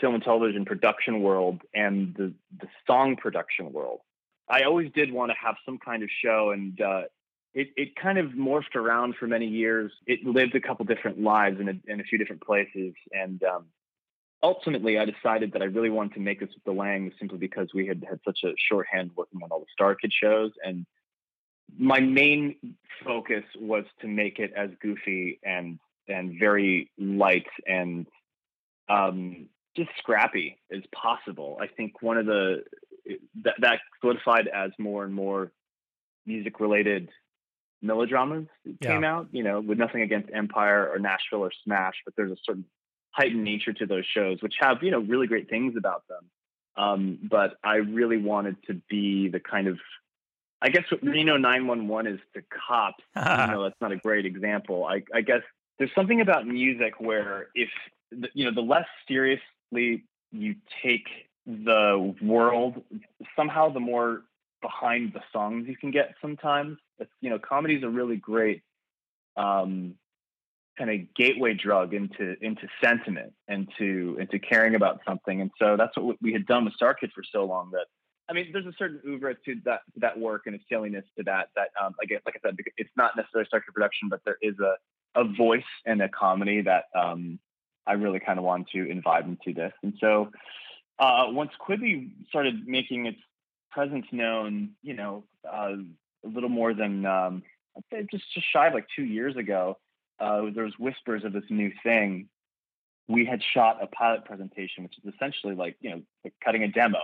film 0.00 0.14
and 0.14 0.24
television 0.24 0.64
production 0.64 1.22
world 1.22 1.62
and 1.74 2.14
the 2.14 2.32
the 2.58 2.68
song 2.86 3.16
production 3.16 3.72
world. 3.72 4.00
I 4.52 4.64
always 4.64 4.92
did 4.92 5.10
want 5.10 5.30
to 5.30 5.36
have 5.42 5.56
some 5.64 5.78
kind 5.78 6.02
of 6.02 6.10
show, 6.22 6.50
and 6.50 6.78
uh, 6.78 7.02
it 7.54 7.68
it 7.74 7.96
kind 7.96 8.18
of 8.18 8.32
morphed 8.32 8.76
around 8.76 9.14
for 9.18 9.26
many 9.26 9.46
years. 9.46 9.90
It 10.06 10.24
lived 10.24 10.54
a 10.54 10.60
couple 10.60 10.84
different 10.84 11.18
lives 11.22 11.58
in 11.58 11.68
a, 11.70 11.90
in 11.90 12.00
a 12.00 12.04
few 12.04 12.18
different 12.18 12.42
places, 12.42 12.92
and 13.12 13.42
um, 13.44 13.64
ultimately, 14.42 14.98
I 14.98 15.06
decided 15.06 15.54
that 15.54 15.62
I 15.62 15.64
really 15.64 15.88
wanted 15.88 16.12
to 16.14 16.20
make 16.20 16.38
this 16.38 16.50
with 16.54 16.64
the 16.64 16.72
Langs 16.72 17.14
simply 17.18 17.38
because 17.38 17.68
we 17.72 17.86
had 17.86 18.04
had 18.06 18.20
such 18.26 18.40
a 18.44 18.52
shorthand 18.68 19.12
working 19.16 19.40
on 19.42 19.50
all 19.50 19.60
the 19.64 19.82
StarKid 19.82 20.12
shows, 20.12 20.52
and 20.62 20.84
my 21.78 22.00
main 22.00 22.56
focus 23.06 23.44
was 23.58 23.86
to 24.02 24.06
make 24.06 24.38
it 24.38 24.52
as 24.54 24.68
goofy 24.82 25.40
and 25.42 25.78
and 26.08 26.38
very 26.38 26.90
light 26.98 27.46
and 27.66 28.06
um, 28.90 29.46
just 29.74 29.88
scrappy 29.96 30.58
as 30.70 30.82
possible. 30.94 31.56
I 31.58 31.68
think 31.68 32.02
one 32.02 32.18
of 32.18 32.26
the 32.26 32.64
that, 33.42 33.54
that 33.60 33.80
solidified 34.00 34.48
as 34.48 34.70
more 34.78 35.04
and 35.04 35.14
more 35.14 35.52
music 36.26 36.60
related 36.60 37.08
melodramas 37.80 38.46
Yeah. 38.64 38.74
came 38.92 39.04
out. 39.04 39.28
You 39.32 39.42
know, 39.42 39.60
with 39.60 39.78
nothing 39.78 40.02
against 40.02 40.30
Empire 40.32 40.88
or 40.88 40.98
Nashville 40.98 41.40
or 41.40 41.50
Smash, 41.64 41.94
but 42.04 42.14
there's 42.16 42.32
a 42.32 42.36
certain 42.44 42.64
heightened 43.10 43.44
nature 43.44 43.72
to 43.74 43.86
those 43.86 44.06
shows, 44.06 44.40
which 44.42 44.54
have 44.60 44.82
you 44.82 44.90
know 44.90 45.00
really 45.00 45.26
great 45.26 45.48
things 45.50 45.74
about 45.76 46.04
them. 46.08 46.30
Um, 46.76 47.18
but 47.22 47.54
I 47.62 47.76
really 47.76 48.16
wanted 48.16 48.56
to 48.68 48.80
be 48.88 49.28
the 49.28 49.40
kind 49.40 49.66
of 49.68 49.78
I 50.62 50.68
guess 50.68 50.84
what 50.90 51.02
Reno 51.02 51.36
911 51.36 52.14
is 52.14 52.20
to 52.34 52.42
cops, 52.68 53.02
even 53.16 53.50
though 53.54 53.64
that's 53.64 53.80
not 53.80 53.90
a 53.92 53.96
great 53.96 54.24
example. 54.26 54.84
I, 54.84 55.02
I 55.12 55.20
guess 55.22 55.42
there's 55.78 55.90
something 55.94 56.20
about 56.20 56.46
music 56.46 57.00
where 57.00 57.48
if 57.54 57.68
the, 58.12 58.28
you 58.34 58.44
know 58.44 58.52
the 58.54 58.60
less 58.62 58.86
seriously 59.08 60.04
you 60.30 60.54
take 60.82 61.08
the 61.46 62.14
world, 62.22 62.82
somehow 63.36 63.72
the 63.72 63.80
more 63.80 64.22
behind 64.60 65.12
the 65.12 65.20
songs 65.32 65.66
you 65.68 65.76
can 65.76 65.90
get. 65.90 66.14
Sometimes, 66.20 66.78
it's, 66.98 67.10
you 67.20 67.30
know, 67.30 67.38
comedy 67.38 67.74
is 67.74 67.82
a 67.82 67.88
really 67.88 68.16
great 68.16 68.62
um, 69.36 69.94
kind 70.78 70.90
of 70.90 71.14
gateway 71.14 71.54
drug 71.54 71.94
into 71.94 72.36
into 72.40 72.66
sentiment 72.82 73.32
and 73.48 73.68
to 73.78 74.16
into 74.20 74.38
caring 74.38 74.74
about 74.74 75.00
something. 75.06 75.40
And 75.40 75.50
so 75.58 75.76
that's 75.76 75.96
what 75.96 76.16
we 76.22 76.32
had 76.32 76.46
done 76.46 76.64
with 76.64 76.74
StarKid 76.80 77.12
for 77.14 77.22
so 77.30 77.44
long 77.44 77.70
that 77.72 77.86
I 78.28 78.34
mean, 78.34 78.50
there's 78.52 78.66
a 78.66 78.72
certain 78.78 79.00
oeuvre 79.06 79.34
to 79.44 79.56
that 79.64 79.80
that 79.96 80.18
work 80.18 80.42
and 80.46 80.54
a 80.54 80.58
silliness 80.68 81.04
to 81.18 81.24
that. 81.24 81.48
That 81.56 81.68
um, 81.82 81.94
like 82.00 82.10
I 82.12 82.30
said, 82.42 82.56
it's 82.76 82.90
not 82.96 83.16
necessarily 83.16 83.48
StarKid 83.52 83.74
production, 83.74 84.08
but 84.08 84.20
there 84.24 84.38
is 84.40 84.54
a 84.60 84.74
a 85.20 85.24
voice 85.24 85.62
and 85.84 86.00
a 86.00 86.08
comedy 86.08 86.62
that 86.62 86.84
um, 86.98 87.38
I 87.86 87.94
really 87.94 88.20
kind 88.20 88.38
of 88.38 88.44
wanted 88.44 88.68
to 88.72 88.90
invite 88.90 89.24
into 89.26 89.52
this. 89.52 89.72
And 89.82 89.94
so 90.00 90.30
uh, 91.02 91.26
once 91.30 91.50
Quibi 91.60 92.12
started 92.28 92.68
making 92.68 93.06
its 93.06 93.18
presence 93.72 94.06
known, 94.12 94.70
you 94.82 94.94
know, 94.94 95.24
uh, 95.44 95.72
a 96.24 96.28
little 96.28 96.48
more 96.48 96.74
than 96.74 97.04
um, 97.04 97.42
I'd 97.76 97.82
say 97.90 98.06
just 98.08 98.32
just 98.32 98.46
shy 98.52 98.68
of 98.68 98.74
like 98.74 98.86
two 98.94 99.02
years 99.02 99.36
ago, 99.36 99.78
uh, 100.20 100.42
there 100.54 100.62
was 100.62 100.74
whispers 100.78 101.24
of 101.24 101.32
this 101.32 101.42
new 101.50 101.72
thing. 101.82 102.28
We 103.08 103.24
had 103.24 103.42
shot 103.42 103.82
a 103.82 103.88
pilot 103.88 104.24
presentation, 104.24 104.84
which 104.84 104.96
is 105.02 105.12
essentially 105.12 105.56
like 105.56 105.76
you 105.80 105.90
know 105.90 106.02
like 106.22 106.34
cutting 106.44 106.62
a 106.62 106.68
demo 106.68 107.00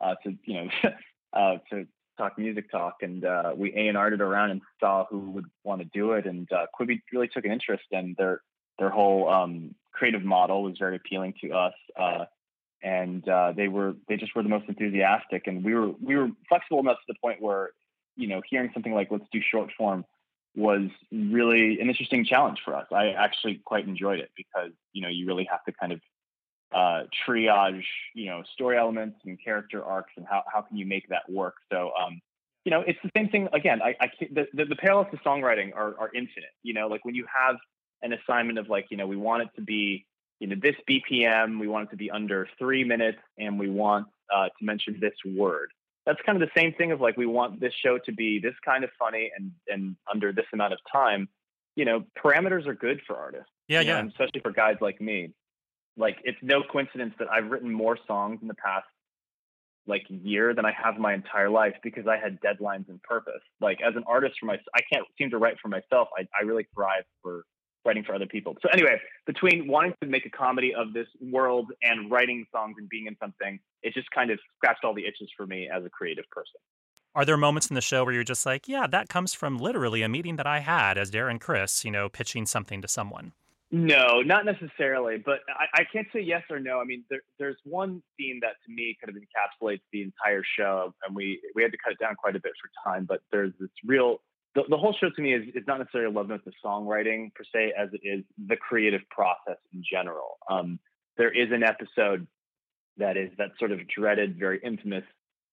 uh, 0.00 0.16
to 0.24 0.36
you 0.44 0.54
know 0.54 0.90
uh, 1.32 1.58
to 1.70 1.86
talk 2.18 2.36
music 2.38 2.68
talk, 2.68 2.96
and 3.02 3.24
uh, 3.24 3.52
we 3.56 3.72
A 3.74 3.86
and 3.86 3.96
R'd 3.96 4.14
it 4.14 4.20
around 4.20 4.50
and 4.50 4.60
saw 4.80 5.04
who 5.08 5.30
would 5.30 5.46
want 5.62 5.82
to 5.82 5.88
do 5.94 6.14
it, 6.14 6.26
and 6.26 6.48
Quibi 6.76 7.00
really 7.12 7.28
took 7.28 7.44
an 7.44 7.52
interest, 7.52 7.84
and 7.92 8.16
their 8.16 8.40
their 8.80 8.90
whole 8.90 9.28
um, 9.28 9.76
creative 9.92 10.24
model 10.24 10.64
was 10.64 10.76
very 10.80 10.96
appealing 10.96 11.34
to 11.42 11.52
us, 11.52 11.74
and 12.82 13.26
uh, 13.28 13.52
they 13.52 13.68
were 13.68 13.94
they 14.08 14.16
just 14.16 14.34
were 14.34 14.42
the 14.42 14.48
most 14.48 14.68
enthusiastic, 14.68 15.46
and 15.46 15.64
we 15.64 15.74
were 15.74 15.90
we 16.00 16.16
were 16.16 16.28
flexible 16.48 16.80
enough 16.80 16.98
to 16.98 17.12
the 17.12 17.18
point 17.22 17.40
where 17.40 17.70
you 18.16 18.28
know 18.28 18.42
hearing 18.48 18.70
something 18.72 18.94
like 18.94 19.08
let's 19.10 19.24
do 19.32 19.40
short 19.40 19.70
form 19.76 20.04
was 20.54 20.88
really 21.12 21.78
an 21.80 21.88
interesting 21.88 22.24
challenge 22.24 22.58
for 22.64 22.74
us. 22.74 22.86
I 22.90 23.08
actually 23.08 23.60
quite 23.64 23.86
enjoyed 23.86 24.20
it 24.20 24.30
because 24.36 24.70
you 24.92 25.02
know 25.02 25.08
you 25.08 25.26
really 25.26 25.46
have 25.50 25.64
to 25.64 25.72
kind 25.72 25.92
of 25.92 26.00
uh, 26.74 27.04
triage, 27.26 27.84
you 28.14 28.26
know, 28.26 28.42
story 28.54 28.76
elements 28.76 29.18
and 29.24 29.38
character 29.42 29.84
arcs, 29.84 30.12
and 30.16 30.26
how 30.28 30.42
how 30.52 30.62
can 30.62 30.76
you 30.76 30.86
make 30.86 31.08
that 31.08 31.22
work? 31.28 31.54
So, 31.72 31.92
um, 32.00 32.20
you 32.64 32.70
know, 32.70 32.82
it's 32.86 32.98
the 33.02 33.10
same 33.16 33.28
thing. 33.28 33.48
Again, 33.52 33.80
I, 33.82 33.94
I 34.00 34.10
the, 34.20 34.46
the 34.52 34.64
the 34.64 34.76
parallels 34.76 35.06
to 35.12 35.16
songwriting 35.18 35.74
are 35.74 35.98
are 35.98 36.10
infinite. 36.14 36.50
You 36.62 36.74
know, 36.74 36.88
like 36.88 37.04
when 37.04 37.14
you 37.14 37.24
have 37.32 37.56
an 38.02 38.12
assignment 38.12 38.58
of 38.58 38.68
like, 38.68 38.86
you 38.90 38.96
know, 38.96 39.06
we 39.06 39.16
want 39.16 39.42
it 39.42 39.48
to 39.56 39.62
be, 39.62 40.06
you 40.40 40.48
know, 40.48 40.56
this 40.60 40.76
BPM, 40.88 41.58
we 41.58 41.68
want 41.68 41.88
it 41.88 41.90
to 41.90 41.96
be 41.96 42.10
under 42.10 42.48
three 42.58 42.84
minutes, 42.84 43.18
and 43.38 43.58
we 43.58 43.70
want 43.70 44.06
uh, 44.34 44.46
to 44.46 44.64
mention 44.64 44.98
this 45.00 45.14
word. 45.24 45.68
That's 46.04 46.20
kind 46.24 46.40
of 46.40 46.48
the 46.48 46.60
same 46.60 46.72
thing 46.74 46.92
of 46.92 47.00
like 47.00 47.16
we 47.16 47.26
want 47.26 47.60
this 47.60 47.72
show 47.84 47.98
to 47.98 48.12
be 48.12 48.38
this 48.38 48.54
kind 48.64 48.84
of 48.84 48.90
funny 48.98 49.30
and 49.36 49.50
and 49.68 49.96
under 50.12 50.32
this 50.32 50.46
amount 50.52 50.72
of 50.72 50.78
time. 50.92 51.28
You 51.74 51.84
know, 51.84 52.04
parameters 52.22 52.66
are 52.66 52.74
good 52.74 53.00
for 53.06 53.16
artists. 53.16 53.50
Yeah, 53.68 53.80
you 53.80 53.88
know, 53.88 53.98
yeah. 53.98 54.06
especially 54.06 54.40
for 54.40 54.52
guys 54.52 54.76
like 54.80 55.00
me 55.00 55.32
like 55.96 56.18
it's 56.24 56.38
no 56.42 56.62
coincidence 56.62 57.14
that 57.18 57.28
I've 57.30 57.50
written 57.50 57.72
more 57.72 57.98
songs 58.06 58.40
in 58.42 58.48
the 58.48 58.54
past 58.54 58.86
like 59.86 60.04
year 60.08 60.52
than 60.52 60.66
I 60.66 60.72
have 60.72 60.98
my 60.98 61.14
entire 61.14 61.48
life 61.48 61.74
because 61.82 62.06
I 62.08 62.16
had 62.16 62.38
deadlines 62.40 62.88
and 62.88 63.00
purpose. 63.02 63.42
Like 63.60 63.78
as 63.86 63.94
an 63.96 64.02
artist 64.06 64.34
for 64.40 64.46
myself, 64.46 64.66
I 64.74 64.80
can't 64.92 65.06
seem 65.16 65.30
to 65.30 65.38
write 65.38 65.56
for 65.62 65.68
myself. 65.68 66.08
I, 66.18 66.26
I 66.38 66.44
really 66.44 66.66
thrive 66.74 67.04
for 67.22 67.44
writing 67.86 68.04
for 68.04 68.14
other 68.14 68.26
people. 68.26 68.56
So 68.62 68.68
anyway, 68.72 69.00
between 69.26 69.68
wanting 69.68 69.94
to 70.02 70.08
make 70.08 70.26
a 70.26 70.30
comedy 70.30 70.74
of 70.74 70.92
this 70.92 71.06
world 71.20 71.70
and 71.82 72.10
writing 72.10 72.44
songs 72.52 72.74
and 72.78 72.88
being 72.88 73.06
in 73.06 73.16
something, 73.18 73.58
it 73.82 73.94
just 73.94 74.10
kind 74.10 74.30
of 74.30 74.38
scratched 74.56 74.84
all 74.84 74.94
the 74.94 75.06
itches 75.06 75.30
for 75.36 75.46
me 75.46 75.68
as 75.74 75.84
a 75.84 75.90
creative 75.90 76.24
person. 76.30 76.60
Are 77.14 77.24
there 77.24 77.38
moments 77.38 77.68
in 77.68 77.74
the 77.74 77.80
show 77.80 78.04
where 78.04 78.12
you're 78.12 78.24
just 78.24 78.44
like, 78.44 78.68
yeah, 78.68 78.86
that 78.88 79.08
comes 79.08 79.32
from 79.32 79.56
literally 79.56 80.02
a 80.02 80.08
meeting 80.08 80.36
that 80.36 80.46
I 80.46 80.58
had 80.58 80.98
as 80.98 81.10
Darren 81.10 81.40
Criss, 81.40 81.82
you 81.82 81.90
know, 81.90 82.10
pitching 82.10 82.44
something 82.44 82.82
to 82.82 82.88
someone? 82.88 83.32
No, 83.72 84.20
not 84.20 84.44
necessarily, 84.44 85.16
but 85.24 85.40
I, 85.48 85.80
I 85.80 85.84
can't 85.92 86.06
say 86.12 86.20
yes 86.20 86.42
or 86.50 86.60
no. 86.60 86.78
I 86.78 86.84
mean, 86.84 87.04
there, 87.10 87.22
there's 87.38 87.56
one 87.64 88.02
scene 88.16 88.38
that 88.42 88.52
to 88.64 88.72
me 88.72 88.96
kind 89.02 89.16
of 89.16 89.20
encapsulates 89.20 89.80
the 89.92 90.02
entire 90.02 90.42
show, 90.56 90.94
and 91.04 91.16
we 91.16 91.40
we 91.56 91.62
had 91.62 91.72
to 91.72 91.78
cut 91.82 91.92
it 91.92 91.98
down 91.98 92.14
quite 92.14 92.36
a 92.36 92.40
bit 92.40 92.52
for 92.60 92.70
time. 92.88 93.06
But 93.08 93.22
there's 93.32 93.52
this 93.58 93.70
real 93.84 94.18
the, 94.56 94.64
the 94.70 94.76
whole 94.76 94.92
show 94.92 95.10
to 95.10 95.22
me 95.22 95.34
is, 95.34 95.44
is 95.54 95.62
not 95.66 95.78
necessarily 95.78 96.12
a 96.12 96.14
love 96.18 96.28
note 96.28 96.42
to 96.44 96.50
songwriting 96.64 97.32
per 97.34 97.44
se, 97.54 97.72
as 97.78 97.90
it 97.92 98.00
is 98.02 98.24
the 98.48 98.56
creative 98.56 99.02
process 99.10 99.58
in 99.72 99.84
general. 99.88 100.38
Um, 100.50 100.80
there 101.16 101.30
is 101.30 101.52
an 101.52 101.62
episode 101.62 102.26
that 102.96 103.16
is 103.16 103.30
that 103.38 103.50
sort 103.58 103.70
of 103.70 103.86
dreaded, 103.86 104.38
very 104.38 104.58
infamous 104.64 105.04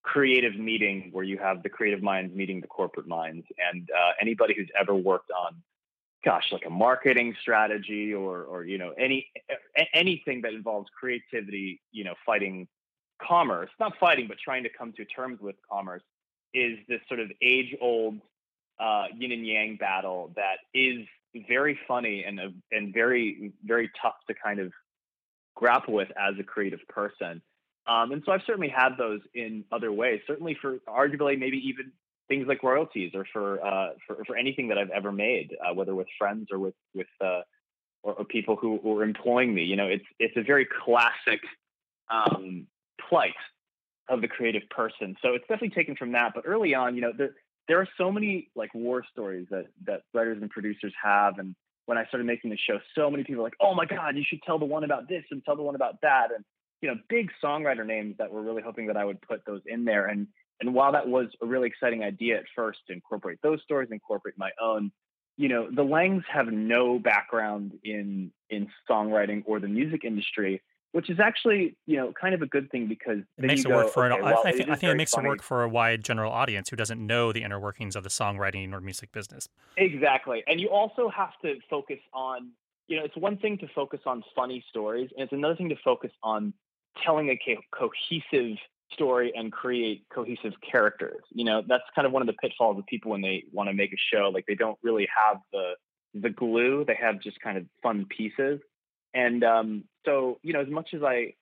creative 0.04 0.58
meeting 0.58 1.10
where 1.14 1.24
you 1.24 1.38
have 1.38 1.64
the 1.64 1.70
creative 1.70 2.02
minds 2.02 2.36
meeting 2.36 2.62
the 2.62 2.68
corporate 2.68 3.08
minds, 3.08 3.46
and 3.72 3.90
uh, 3.96 4.12
anybody 4.20 4.54
who's 4.58 4.70
ever 4.80 4.96
worked 4.96 5.32
on 5.32 5.62
gosh, 6.24 6.46
like 6.54 6.66
a 6.66 6.70
marketing 6.70 7.36
strategy 7.42 8.14
or 8.14 8.44
or 8.44 8.64
you 8.64 8.78
know 8.78 8.94
any 8.98 9.28
anything 9.94 10.42
that 10.42 10.54
involves 10.54 10.90
creativity, 10.98 11.82
you 11.92 12.04
know, 12.04 12.14
fighting 12.26 12.68
commerce, 13.22 13.70
not 13.80 13.94
fighting, 14.00 14.28
but 14.28 14.38
trying 14.44 14.64
to 14.64 14.70
come 14.70 14.94
to 14.94 15.06
terms 15.06 15.40
with 15.42 15.56
commerce, 15.70 16.04
is 16.54 16.78
this 16.88 17.02
sort 17.08 17.20
of 17.20 17.32
age 17.42 17.76
old 17.82 18.20
uh, 18.80 19.06
yin 19.18 19.32
and 19.32 19.46
yang 19.46 19.78
battle 19.78 20.32
that 20.36 20.58
is 20.74 21.06
very 21.48 21.78
funny 21.88 22.24
and 22.26 22.40
uh, 22.40 22.44
and 22.72 22.94
very 22.94 23.54
very 23.64 23.90
tough 24.02 24.16
to 24.28 24.34
kind 24.34 24.60
of 24.60 24.72
grapple 25.56 25.94
with 25.94 26.10
as 26.18 26.36
a 26.40 26.44
creative 26.44 26.80
person. 26.88 27.42
Um, 27.86 28.12
and 28.12 28.24
so 28.26 28.32
I've 28.32 28.42
certainly 28.48 28.70
had 28.70 28.98
those 28.98 29.20
in 29.34 29.66
other 29.72 29.92
ways. 29.92 30.22
Certainly 30.26 30.58
for 30.62 30.78
arguably 30.88 31.38
maybe 31.38 31.58
even 31.58 31.92
things 32.28 32.48
like 32.48 32.64
royalties 32.64 33.12
or 33.14 33.26
for 33.32 33.66
uh, 33.66 33.90
for, 34.08 34.24
for 34.26 34.36
anything 34.36 34.70
that 34.70 34.78
I've 34.78 34.90
ever 34.90 35.12
made, 35.12 35.56
uh, 35.64 35.74
whether 35.74 35.94
with 35.94 36.08
friends 36.18 36.48
or 36.52 36.60
with 36.60 36.76
with 36.94 37.08
uh, 37.22 37.42
or, 38.04 38.14
or 38.14 38.26
people 38.26 38.56
who, 38.56 38.80
who 38.82 38.98
are 38.98 39.04
employing 39.04 39.54
me. 39.54 39.64
You 39.64 39.76
know, 39.76 39.88
it's 39.88 40.06
it's 40.20 40.38
a 40.38 40.44
very 40.44 40.68
classic 40.86 41.42
um, 42.10 42.68
plight 43.10 43.36
of 44.10 44.22
the 44.22 44.28
creative 44.28 44.64
person. 44.70 45.16
So 45.22 45.34
it's 45.34 45.46
definitely 45.48 45.70
taken 45.70 45.96
from 45.96 46.12
that. 46.14 46.34
But 46.36 46.44
early 46.46 46.74
on, 46.76 46.96
you 46.96 47.02
know, 47.02 47.12
there 47.18 47.36
there 47.68 47.80
are 47.80 47.88
so 47.98 48.12
many 48.12 48.50
like 48.56 48.74
war 48.74 49.04
stories 49.12 49.48
that 49.52 49.68
that 49.86 50.04
writers 50.14 50.40
and 50.42 50.50
producers 50.50 50.94
have, 51.02 51.40
and 51.40 51.56
when 51.86 51.98
I 51.98 52.06
started 52.06 52.26
making 52.26 52.50
the 52.50 52.58
show, 52.58 52.80
so 52.96 53.10
many 53.12 53.24
people 53.24 53.44
were 53.44 53.48
like, 53.50 53.58
"Oh 53.62 53.74
my 53.76 53.86
God, 53.86 54.16
you 54.18 54.24
should 54.26 54.42
tell 54.44 54.60
the 54.60 54.66
one 54.66 54.84
about 54.84 55.08
this 55.10 55.24
and 55.32 55.44
tell 55.44 55.56
the 55.56 55.64
one 55.64 55.76
about 55.76 56.02
that," 56.02 56.32
and 56.36 56.44
you 56.82 56.90
know, 56.90 56.96
big 57.10 57.32
songwriter 57.44 57.86
names 57.86 58.16
that 58.18 58.30
were 58.32 58.42
really 58.42 58.62
hoping 58.62 58.88
that 58.88 58.98
I 58.98 59.06
would 59.06 59.22
put 59.22 59.46
those 59.46 59.62
in 59.66 59.86
there. 59.86 60.08
And 60.08 60.28
And 60.60 60.74
while 60.74 60.92
that 60.94 61.08
was 61.08 61.28
a 61.42 61.46
really 61.46 61.68
exciting 61.68 62.04
idea 62.04 62.38
at 62.38 62.46
first 62.56 62.80
to 62.88 62.94
incorporate 62.94 63.40
those 63.42 63.62
stories, 63.64 63.90
incorporate 63.92 64.38
my 64.38 64.52
own, 64.62 64.92
you 65.38 65.50
know, 65.50 65.70
the 65.72 65.84
Langs 65.84 66.24
have 66.32 66.48
no 66.48 67.00
background 67.00 67.74
in 67.84 68.32
in 68.50 68.68
songwriting 68.90 69.44
or 69.46 69.60
the 69.60 69.68
music 69.68 70.04
industry, 70.06 70.62
which 70.94 71.10
is 71.10 71.20
actually, 71.20 71.76
you 71.86 71.98
know, 71.98 72.14
kind 72.20 72.34
of 72.34 72.42
a 72.42 72.46
good 72.46 72.70
thing 72.72 72.88
because 72.88 73.18
It 73.38 73.46
makes 73.46 73.62
it 73.62 73.68
go, 73.68 73.78
work 73.78 73.90
for 73.90 74.06
okay, 74.06 74.16
an. 74.16 74.24
well, 74.24 74.42
I, 74.46 74.52
think, 74.52 74.70
I 74.70 74.76
think 74.76 74.92
it 74.94 74.96
makes 74.96 75.12
funny. 75.12 75.28
it 75.28 75.30
work 75.30 75.42
for 75.42 75.64
a 75.64 75.70
wide 75.70 76.04
general 76.04 76.32
audience 76.32 76.70
who 76.70 76.76
doesn't 76.76 77.06
know 77.06 77.34
the 77.34 77.44
inner 77.44 77.60
workings 77.60 77.96
of 77.96 78.04
the 78.04 78.10
songwriting 78.10 78.74
or 78.74 78.80
music 78.80 79.12
business. 79.12 79.50
Exactly. 79.76 80.44
And 80.48 80.62
you 80.62 80.70
also 80.70 81.10
have 81.10 81.32
to 81.42 81.56
focus 81.70 81.98
on, 82.14 82.52
you 82.88 82.98
know, 82.98 83.06
it's 83.06 83.18
one 83.18 83.38
thing 83.38 83.58
to 83.58 83.68
focus 83.74 84.02
on 84.06 84.24
funny 84.36 84.64
stories, 84.70 85.10
and 85.18 85.24
it's 85.24 85.34
another 85.34 85.56
thing 85.56 85.70
to 85.70 85.76
focus 85.84 86.12
on 86.22 86.54
telling 87.04 87.30
a 87.30 87.40
co- 87.44 87.90
cohesive 87.90 88.58
story 88.92 89.34
and 89.36 89.52
create 89.52 90.06
cohesive 90.14 90.54
characters. 90.70 91.24
You 91.32 91.46
know, 91.46 91.64
that's 91.68 91.84
kind 91.96 92.06
of 92.06 92.12
one 92.12 92.22
of 92.22 92.28
the 92.28 92.34
pitfalls 92.34 92.78
of 92.78 92.86
people 92.86 93.10
when 93.10 93.22
they 93.22 93.46
want 93.52 93.68
to 93.70 93.74
make 93.74 93.92
a 93.94 94.16
show. 94.16 94.30
Like 94.32 94.46
they 94.48 94.56
don't 94.56 94.78
really 94.84 95.08
have 95.26 95.38
the 95.52 95.74
the 96.14 96.30
glue. 96.30 96.86
They 96.86 96.96
have 97.02 97.20
just 97.20 97.40
kind 97.42 97.58
of 97.58 97.66
fun 97.82 98.06
pieces. 98.16 98.60
And 99.14 99.44
um, 99.44 99.84
so, 100.06 100.40
you 100.44 100.54
know, 100.54 100.62
as 100.62 100.70
much 100.70 100.90
as 100.94 101.02
I 101.04 101.34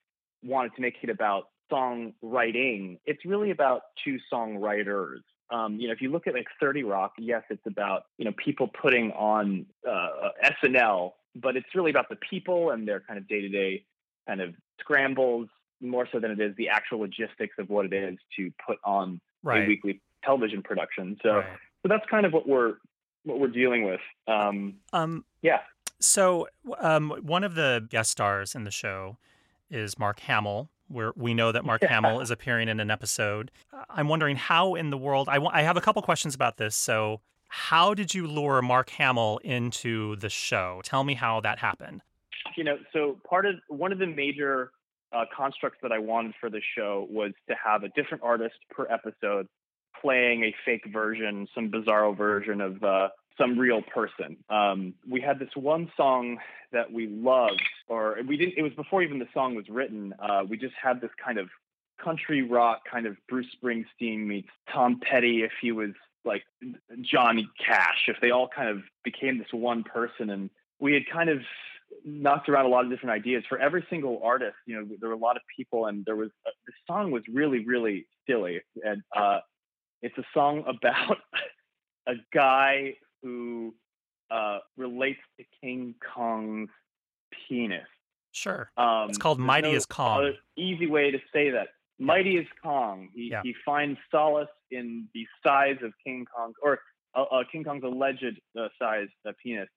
wanted 0.42 0.74
to 0.76 0.82
make 0.82 0.94
it 1.02 1.10
about 1.10 1.48
songwriting, 1.70 2.98
it's 3.06 3.24
really 3.24 3.50
about 3.50 3.82
two 4.04 4.18
songwriters 4.32 5.20
um, 5.52 5.78
you 5.78 5.86
know, 5.86 5.92
if 5.92 6.00
you 6.00 6.10
look 6.10 6.26
at 6.26 6.34
like 6.34 6.46
30 6.60 6.82
Rock, 6.84 7.12
yes, 7.18 7.42
it's 7.50 7.66
about, 7.66 8.04
you 8.16 8.24
know, 8.24 8.32
people 8.42 8.68
putting 8.68 9.12
on 9.12 9.66
uh, 9.88 10.30
SNL, 10.64 11.12
but 11.36 11.56
it's 11.56 11.66
really 11.74 11.90
about 11.90 12.08
the 12.08 12.16
people 12.16 12.70
and 12.70 12.88
their 12.88 13.00
kind 13.00 13.18
of 13.18 13.28
day 13.28 13.42
to 13.42 13.48
day 13.48 13.84
kind 14.26 14.40
of 14.40 14.54
scrambles 14.80 15.48
more 15.80 16.08
so 16.10 16.20
than 16.20 16.30
it 16.30 16.40
is 16.40 16.56
the 16.56 16.70
actual 16.70 17.00
logistics 17.00 17.56
of 17.58 17.68
what 17.68 17.84
it 17.84 17.92
is 17.92 18.18
to 18.36 18.50
put 18.66 18.78
on 18.84 19.20
a 19.64 19.66
weekly 19.66 20.00
television 20.24 20.62
production. 20.62 21.18
So, 21.22 21.36
Right. 21.36 21.46
so 21.82 21.88
that's 21.88 22.06
kind 22.08 22.24
of 22.24 22.32
what 22.32 22.48
we're, 22.48 22.76
what 23.24 23.38
we're 23.38 23.48
dealing 23.48 23.84
with. 23.84 24.00
Um, 24.26 24.76
Um, 24.92 25.24
yeah. 25.42 25.60
So, 26.02 26.48
um, 26.80 27.10
one 27.22 27.44
of 27.44 27.54
the 27.54 27.86
guest 27.88 28.10
stars 28.10 28.54
in 28.54 28.64
the 28.64 28.70
show 28.70 29.16
is 29.70 29.98
Mark 29.98 30.20
Hamill. 30.20 30.68
Where 30.88 31.12
we 31.16 31.32
know 31.32 31.52
that 31.52 31.64
Mark 31.70 31.82
Hamill 31.82 32.20
is 32.20 32.30
appearing 32.30 32.68
in 32.68 32.80
an 32.80 32.90
episode. 32.90 33.50
Uh, 33.72 33.84
I'm 33.88 34.08
wondering 34.08 34.36
how 34.36 34.74
in 34.74 34.90
the 34.90 34.98
world. 34.98 35.28
I 35.28 35.38
I 35.38 35.62
have 35.62 35.76
a 35.76 35.80
couple 35.80 36.02
questions 36.02 36.34
about 36.34 36.56
this. 36.58 36.76
So, 36.76 37.20
how 37.48 37.94
did 37.94 38.14
you 38.14 38.26
lure 38.26 38.60
Mark 38.62 38.90
Hamill 38.90 39.38
into 39.44 40.16
the 40.16 40.28
show? 40.28 40.80
Tell 40.84 41.04
me 41.04 41.14
how 41.14 41.40
that 41.40 41.58
happened. 41.58 42.02
you 42.56 42.64
know, 42.64 42.76
so 42.92 43.18
part 43.28 43.46
of 43.46 43.54
one 43.68 43.92
of 43.92 43.98
the 43.98 44.06
major 44.06 44.72
uh, 45.12 45.24
constructs 45.34 45.78
that 45.82 45.92
I 45.92 45.98
wanted 45.98 46.34
for 46.40 46.50
the 46.50 46.60
show 46.76 47.06
was 47.10 47.32
to 47.48 47.54
have 47.62 47.84
a 47.84 47.88
different 47.90 48.22
artist 48.24 48.56
per 48.70 48.86
episode 48.90 49.46
playing 50.00 50.44
a 50.44 50.54
fake 50.64 50.84
version, 50.92 51.46
some 51.54 51.70
bizarro 51.70 52.16
version 52.16 52.60
of 52.60 52.82
uh, 52.82 53.08
some 53.38 53.58
real 53.58 53.82
person. 53.82 54.36
Um, 54.50 54.94
we 55.08 55.20
had 55.20 55.38
this 55.38 55.50
one 55.54 55.90
song 55.96 56.38
that 56.72 56.92
we 56.92 57.06
loved, 57.06 57.62
or 57.88 58.18
we 58.26 58.36
didn't. 58.36 58.54
It 58.56 58.62
was 58.62 58.72
before 58.72 59.02
even 59.02 59.18
the 59.18 59.28
song 59.34 59.54
was 59.54 59.68
written. 59.68 60.14
Uh, 60.18 60.42
we 60.48 60.56
just 60.56 60.74
had 60.80 61.00
this 61.00 61.10
kind 61.22 61.38
of 61.38 61.48
country 62.02 62.42
rock, 62.42 62.82
kind 62.90 63.06
of 63.06 63.16
Bruce 63.28 63.46
Springsteen 63.62 64.26
meets 64.26 64.48
Tom 64.72 65.00
Petty 65.00 65.42
if 65.42 65.52
he 65.60 65.72
was 65.72 65.90
like 66.24 66.42
Johnny 67.00 67.48
Cash. 67.64 68.08
If 68.08 68.16
they 68.20 68.30
all 68.30 68.48
kind 68.48 68.68
of 68.68 68.82
became 69.04 69.38
this 69.38 69.52
one 69.52 69.82
person, 69.84 70.30
and 70.30 70.50
we 70.78 70.94
had 70.94 71.02
kind 71.12 71.28
of 71.28 71.38
knocked 72.04 72.48
around 72.48 72.66
a 72.66 72.68
lot 72.68 72.84
of 72.84 72.90
different 72.90 73.14
ideas 73.14 73.44
for 73.48 73.58
every 73.58 73.84
single 73.90 74.20
artist. 74.22 74.56
You 74.66 74.76
know, 74.76 74.88
there 75.00 75.08
were 75.08 75.14
a 75.14 75.18
lot 75.18 75.36
of 75.36 75.42
people, 75.54 75.86
and 75.86 76.04
there 76.04 76.16
was 76.16 76.30
uh, 76.46 76.50
the 76.66 76.72
song 76.86 77.10
was 77.10 77.22
really, 77.32 77.64
really 77.64 78.06
silly, 78.26 78.60
and 78.84 79.02
uh, 79.14 79.40
it's 80.02 80.16
a 80.18 80.24
song 80.34 80.64
about 80.66 81.18
a 82.06 82.14
guy 82.32 82.94
who 83.22 83.74
uh, 84.30 84.58
relates 84.76 85.20
to 85.38 85.44
King 85.60 85.94
Kong's 86.14 86.70
penis. 87.48 87.86
Sure. 88.32 88.70
Um, 88.76 89.08
It's 89.10 89.18
called 89.18 89.38
Mighty 89.38 89.70
no 89.70 89.76
as 89.76 89.86
Kong. 89.86 90.32
Easy 90.56 90.86
way 90.86 91.10
to 91.10 91.18
say 91.32 91.50
that. 91.50 91.68
Mighty 91.98 92.38
as 92.38 92.46
Kong. 92.62 93.10
He 93.14 93.28
Yeah. 93.30 93.42
he 93.44 93.54
finds 93.64 93.98
solace 94.10 94.48
in 94.70 95.08
the 95.14 95.26
size 95.44 95.76
of 95.82 95.92
King 96.04 96.24
Kong 96.34 96.54
or 96.62 96.80
uh, 97.14 97.22
uh, 97.24 97.44
King 97.52 97.62
Kong's 97.62 97.84
alleged 97.84 98.40
uh, 98.58 98.68
size 98.78 99.08
uh, 99.28 99.32
penis. 99.42 99.68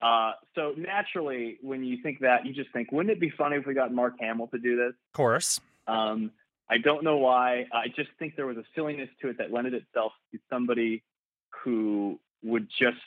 Uh, 0.00 0.32
so 0.54 0.72
naturally, 0.76 1.56
when 1.62 1.82
you 1.82 1.96
think 2.02 2.20
that, 2.20 2.46
you 2.46 2.52
just 2.52 2.70
think, 2.72 2.92
wouldn't 2.92 3.10
it 3.10 3.18
be 3.20 3.30
funny 3.30 3.56
if 3.56 3.66
we 3.66 3.74
got 3.74 3.92
Mark 3.92 4.14
Hamill 4.20 4.46
to 4.48 4.58
do 4.58 4.76
this? 4.76 4.90
Of 4.90 5.12
course. 5.16 5.60
Um, 5.88 6.30
I 6.70 6.78
don't 6.78 7.02
know 7.02 7.16
why. 7.16 7.66
I 7.72 7.88
just 7.88 8.10
think 8.18 8.36
there 8.36 8.46
was 8.46 8.56
a 8.58 8.64
silliness 8.74 9.08
to 9.22 9.30
it 9.30 9.38
that 9.38 9.52
lended 9.52 9.74
itself 9.74 10.12
to 10.32 10.38
somebody 10.50 11.02
who 11.64 12.20
would 12.42 12.68
just. 12.78 12.98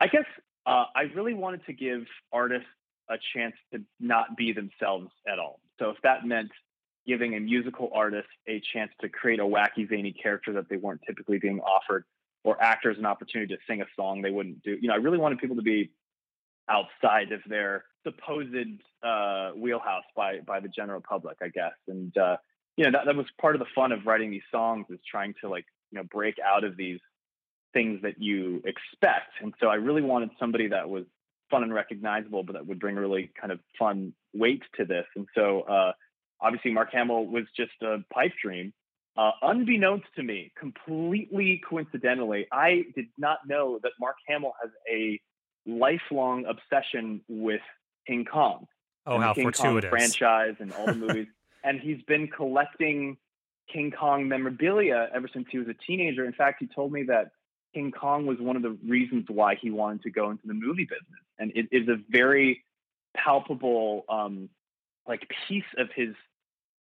I 0.00 0.06
guess 0.06 0.24
uh, 0.66 0.84
I 0.94 1.02
really 1.14 1.34
wanted 1.34 1.64
to 1.66 1.72
give 1.72 2.06
artists 2.32 2.68
a 3.10 3.16
chance 3.34 3.54
to 3.72 3.82
not 3.98 4.36
be 4.36 4.52
themselves 4.52 5.10
at 5.30 5.38
all. 5.38 5.60
So 5.78 5.90
if 5.90 5.96
that 6.02 6.24
meant 6.24 6.50
giving 7.06 7.34
a 7.34 7.40
musical 7.40 7.90
artist 7.94 8.28
a 8.48 8.62
chance 8.72 8.92
to 9.00 9.08
create 9.08 9.40
a 9.40 9.44
wacky, 9.44 9.88
zany 9.88 10.12
character 10.12 10.52
that 10.54 10.68
they 10.68 10.76
weren't 10.76 11.00
typically 11.06 11.38
being 11.38 11.60
offered, 11.60 12.04
or 12.44 12.62
actors 12.62 12.96
an 12.98 13.04
opportunity 13.04 13.54
to 13.54 13.60
sing 13.66 13.82
a 13.82 13.86
song 13.96 14.22
they 14.22 14.30
wouldn't 14.30 14.62
do, 14.62 14.78
you 14.80 14.88
know, 14.88 14.94
I 14.94 14.98
really 14.98 15.18
wanted 15.18 15.38
people 15.38 15.56
to 15.56 15.62
be 15.62 15.90
outside 16.68 17.32
of 17.32 17.40
their 17.46 17.84
supposed 18.04 18.80
uh, 19.02 19.50
wheelhouse 19.56 20.04
by 20.16 20.40
by 20.40 20.60
the 20.60 20.68
general 20.68 21.02
public, 21.06 21.38
I 21.42 21.48
guess. 21.48 21.74
And 21.88 22.16
uh, 22.16 22.36
you 22.76 22.84
know, 22.84 22.92
that, 22.92 23.06
that 23.06 23.16
was 23.16 23.26
part 23.40 23.56
of 23.56 23.58
the 23.58 23.66
fun 23.74 23.92
of 23.92 24.06
writing 24.06 24.30
these 24.30 24.42
songs 24.50 24.86
is 24.88 25.00
trying 25.10 25.34
to 25.42 25.48
like 25.48 25.66
you 25.90 25.98
know 25.98 26.04
break 26.04 26.36
out 26.38 26.64
of 26.64 26.76
these 26.76 27.00
things 27.72 28.00
that 28.02 28.20
you 28.20 28.62
expect. 28.64 29.32
And 29.40 29.54
so 29.60 29.68
I 29.68 29.76
really 29.76 30.02
wanted 30.02 30.30
somebody 30.38 30.68
that 30.68 30.88
was 30.88 31.04
fun 31.50 31.62
and 31.62 31.74
recognizable, 31.74 32.42
but 32.42 32.54
that 32.54 32.66
would 32.66 32.78
bring 32.78 32.96
a 32.96 33.00
really 33.00 33.30
kind 33.38 33.52
of 33.52 33.60
fun 33.78 34.12
weight 34.32 34.62
to 34.76 34.84
this. 34.84 35.06
And 35.16 35.26
so 35.34 35.62
uh, 35.62 35.92
obviously 36.40 36.72
Mark 36.72 36.92
Hamill 36.92 37.26
was 37.26 37.44
just 37.56 37.72
a 37.82 37.98
pipe 38.12 38.32
dream. 38.42 38.72
Uh, 39.16 39.32
unbeknownst 39.42 40.06
to 40.16 40.22
me, 40.22 40.52
completely 40.58 41.60
coincidentally, 41.68 42.46
I 42.52 42.84
did 42.94 43.06
not 43.18 43.38
know 43.46 43.80
that 43.82 43.92
Mark 44.00 44.16
Hamill 44.28 44.52
has 44.62 44.70
a 44.90 45.20
lifelong 45.66 46.46
obsession 46.46 47.20
with 47.28 47.60
King 48.06 48.24
Kong. 48.24 48.66
Oh, 49.06 49.18
how 49.18 49.34
King 49.34 49.44
fortuitous. 49.44 49.90
Kong 49.90 49.98
franchise 49.98 50.54
and 50.60 50.72
all 50.72 50.86
the 50.86 50.94
movies. 51.06 51.26
and 51.64 51.80
he's 51.80 52.00
been 52.02 52.28
collecting 52.28 53.16
King 53.72 53.90
Kong 53.90 54.28
memorabilia 54.28 55.08
ever 55.14 55.28
since 55.32 55.46
he 55.50 55.58
was 55.58 55.68
a 55.68 55.74
teenager. 55.86 56.24
In 56.24 56.32
fact, 56.32 56.58
he 56.60 56.68
told 56.72 56.92
me 56.92 57.04
that 57.04 57.30
King 57.74 57.92
Kong 57.92 58.26
was 58.26 58.38
one 58.38 58.56
of 58.56 58.62
the 58.62 58.76
reasons 58.86 59.26
why 59.28 59.54
he 59.54 59.70
wanted 59.70 60.02
to 60.02 60.10
go 60.10 60.30
into 60.30 60.46
the 60.46 60.54
movie 60.54 60.84
business. 60.84 61.22
And 61.38 61.52
it 61.54 61.68
is 61.70 61.88
a 61.88 61.96
very 62.08 62.64
palpable 63.16 64.04
um, 64.08 64.48
like 65.06 65.28
piece 65.48 65.64
of 65.78 65.88
his 65.94 66.14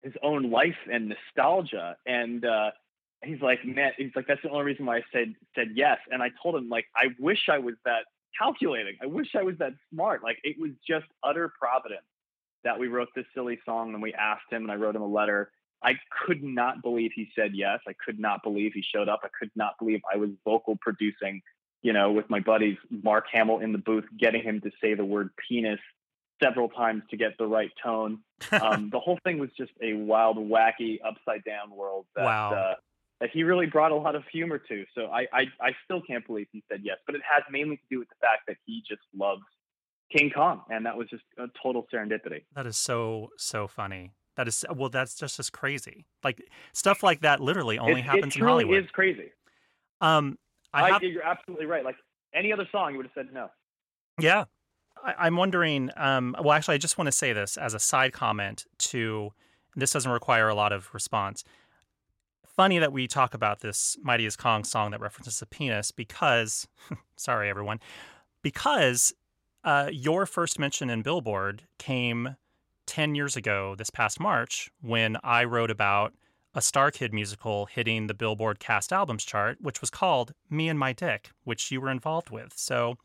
his 0.02 0.14
own 0.22 0.50
life 0.50 0.76
and 0.90 1.10
nostalgia. 1.10 1.96
And 2.06 2.44
uh, 2.44 2.70
he's 3.22 3.40
like, 3.42 3.64
man, 3.64 3.92
he's 3.98 4.12
like, 4.16 4.26
that's 4.26 4.42
the 4.42 4.50
only 4.50 4.64
reason 4.64 4.86
why 4.86 4.98
I 4.98 5.02
said 5.12 5.34
said 5.54 5.68
yes. 5.74 5.98
And 6.10 6.22
I 6.22 6.30
told 6.42 6.56
him 6.56 6.68
like, 6.68 6.86
I 6.96 7.08
wish 7.18 7.48
I 7.50 7.58
was 7.58 7.74
that 7.84 8.04
calculating. 8.38 8.96
I 9.02 9.06
wish 9.06 9.28
I 9.38 9.42
was 9.42 9.56
that 9.58 9.72
smart. 9.92 10.22
Like 10.22 10.38
it 10.44 10.56
was 10.58 10.70
just 10.86 11.06
utter 11.22 11.52
providence 11.58 12.02
that 12.64 12.78
we 12.78 12.88
wrote 12.88 13.08
this 13.14 13.24
silly 13.34 13.58
song 13.64 13.94
and 13.94 14.02
we 14.02 14.12
asked 14.14 14.50
him 14.50 14.62
and 14.62 14.72
I 14.72 14.76
wrote 14.76 14.96
him 14.96 15.02
a 15.02 15.06
letter. 15.06 15.50
I 15.82 15.94
could 16.26 16.42
not 16.42 16.82
believe 16.82 17.12
he 17.14 17.30
said 17.34 17.52
yes. 17.54 17.80
I 17.88 17.94
could 18.04 18.18
not 18.18 18.42
believe 18.42 18.72
he 18.74 18.82
showed 18.82 19.08
up. 19.08 19.20
I 19.24 19.28
could 19.38 19.50
not 19.56 19.74
believe 19.78 20.00
I 20.12 20.16
was 20.18 20.30
vocal 20.44 20.76
producing, 20.80 21.42
you 21.82 21.92
know, 21.92 22.12
with 22.12 22.28
my 22.28 22.40
buddies 22.40 22.76
Mark 22.90 23.24
Hamill 23.32 23.60
in 23.60 23.72
the 23.72 23.78
booth, 23.78 24.04
getting 24.18 24.42
him 24.42 24.60
to 24.60 24.70
say 24.82 24.94
the 24.94 25.04
word 25.04 25.30
penis 25.48 25.80
several 26.42 26.68
times 26.68 27.02
to 27.10 27.16
get 27.16 27.36
the 27.38 27.46
right 27.46 27.70
tone. 27.82 28.20
Um, 28.52 28.88
the 28.90 28.98
whole 28.98 29.18
thing 29.22 29.38
was 29.38 29.50
just 29.56 29.72
a 29.82 29.92
wild, 29.92 30.36
wacky, 30.36 30.98
upside 31.06 31.44
down 31.44 31.70
world 31.70 32.06
that 32.16 32.24
Wow. 32.24 32.54
uh, 32.54 32.74
that 33.20 33.30
he 33.30 33.42
really 33.44 33.66
brought 33.66 33.92
a 33.92 33.94
lot 33.94 34.14
of 34.14 34.24
humor 34.32 34.58
to. 34.58 34.84
So 34.94 35.06
I, 35.06 35.26
I 35.32 35.42
I 35.60 35.70
still 35.84 36.00
can't 36.02 36.26
believe 36.26 36.48
he 36.50 36.64
said 36.70 36.80
yes, 36.82 36.96
but 37.06 37.14
it 37.14 37.20
has 37.30 37.42
mainly 37.50 37.76
to 37.76 37.82
do 37.90 37.98
with 37.98 38.08
the 38.08 38.14
fact 38.20 38.42
that 38.48 38.56
he 38.66 38.82
just 38.88 39.02
loves 39.16 39.42
King 40.10 40.30
Kong, 40.34 40.62
and 40.70 40.86
that 40.86 40.96
was 40.96 41.08
just 41.10 41.22
a 41.38 41.46
total 41.62 41.86
serendipity. 41.92 42.44
That 42.54 42.66
is 42.66 42.76
so 42.78 43.28
so 43.36 43.68
funny. 43.68 44.14
That 44.36 44.48
is 44.48 44.64
well. 44.74 44.88
That's 44.88 45.14
just 45.14 45.38
as 45.38 45.50
crazy. 45.50 46.06
Like 46.24 46.42
stuff 46.72 47.02
like 47.02 47.20
that 47.22 47.40
literally 47.40 47.78
only 47.78 48.00
it, 48.00 48.04
happens 48.04 48.36
it 48.36 48.40
in 48.40 48.46
Hollywood. 48.46 48.84
is 48.84 48.90
crazy. 48.92 49.30
Um, 50.00 50.38
I 50.72 50.84
I, 50.84 50.92
have, 50.92 51.02
you're 51.02 51.22
absolutely 51.22 51.66
right. 51.66 51.84
Like 51.84 51.96
any 52.34 52.52
other 52.52 52.66
song, 52.70 52.92
you 52.92 52.98
would 52.98 53.06
have 53.06 53.14
said 53.14 53.34
no. 53.34 53.50
yeah. 54.18 54.44
I, 55.04 55.14
I'm 55.18 55.36
wondering. 55.36 55.90
Um, 55.96 56.36
well, 56.40 56.52
actually, 56.52 56.76
I 56.76 56.78
just 56.78 56.96
want 56.98 57.06
to 57.06 57.12
say 57.12 57.32
this 57.32 57.56
as 57.56 57.74
a 57.74 57.78
side 57.78 58.12
comment 58.12 58.66
to. 58.78 59.30
This 59.76 59.92
doesn't 59.92 60.10
require 60.10 60.48
a 60.48 60.54
lot 60.54 60.72
of 60.72 60.92
response. 60.92 61.44
Funny 62.44 62.78
that 62.78 62.92
we 62.92 63.06
talk 63.06 63.34
about 63.34 63.60
this 63.60 63.96
"Mighty 64.02 64.26
as 64.26 64.36
Kong" 64.36 64.64
song 64.64 64.90
that 64.90 65.00
references 65.00 65.40
a 65.42 65.46
penis 65.46 65.90
because, 65.90 66.66
sorry 67.16 67.48
everyone, 67.48 67.80
because 68.42 69.12
uh, 69.64 69.88
your 69.92 70.26
first 70.26 70.58
mention 70.58 70.90
in 70.90 71.02
Billboard 71.02 71.62
came 71.78 72.36
10 72.90 73.14
years 73.14 73.36
ago 73.36 73.74
this 73.76 73.88
past 73.90 74.18
March 74.18 74.68
when 74.82 75.16
I 75.22 75.44
wrote 75.44 75.70
about 75.70 76.12
a 76.54 76.58
StarKid 76.60 77.12
musical 77.12 77.66
hitting 77.66 78.08
the 78.08 78.14
Billboard 78.14 78.58
Cast 78.58 78.92
Albums 78.92 79.24
chart, 79.24 79.58
which 79.60 79.80
was 79.80 79.90
called 79.90 80.34
Me 80.50 80.68
and 80.68 80.76
My 80.76 80.92
Dick, 80.92 81.30
which 81.44 81.70
you 81.70 81.80
were 81.80 81.90
involved 81.90 82.30
with. 82.30 82.52
So, 82.56 82.96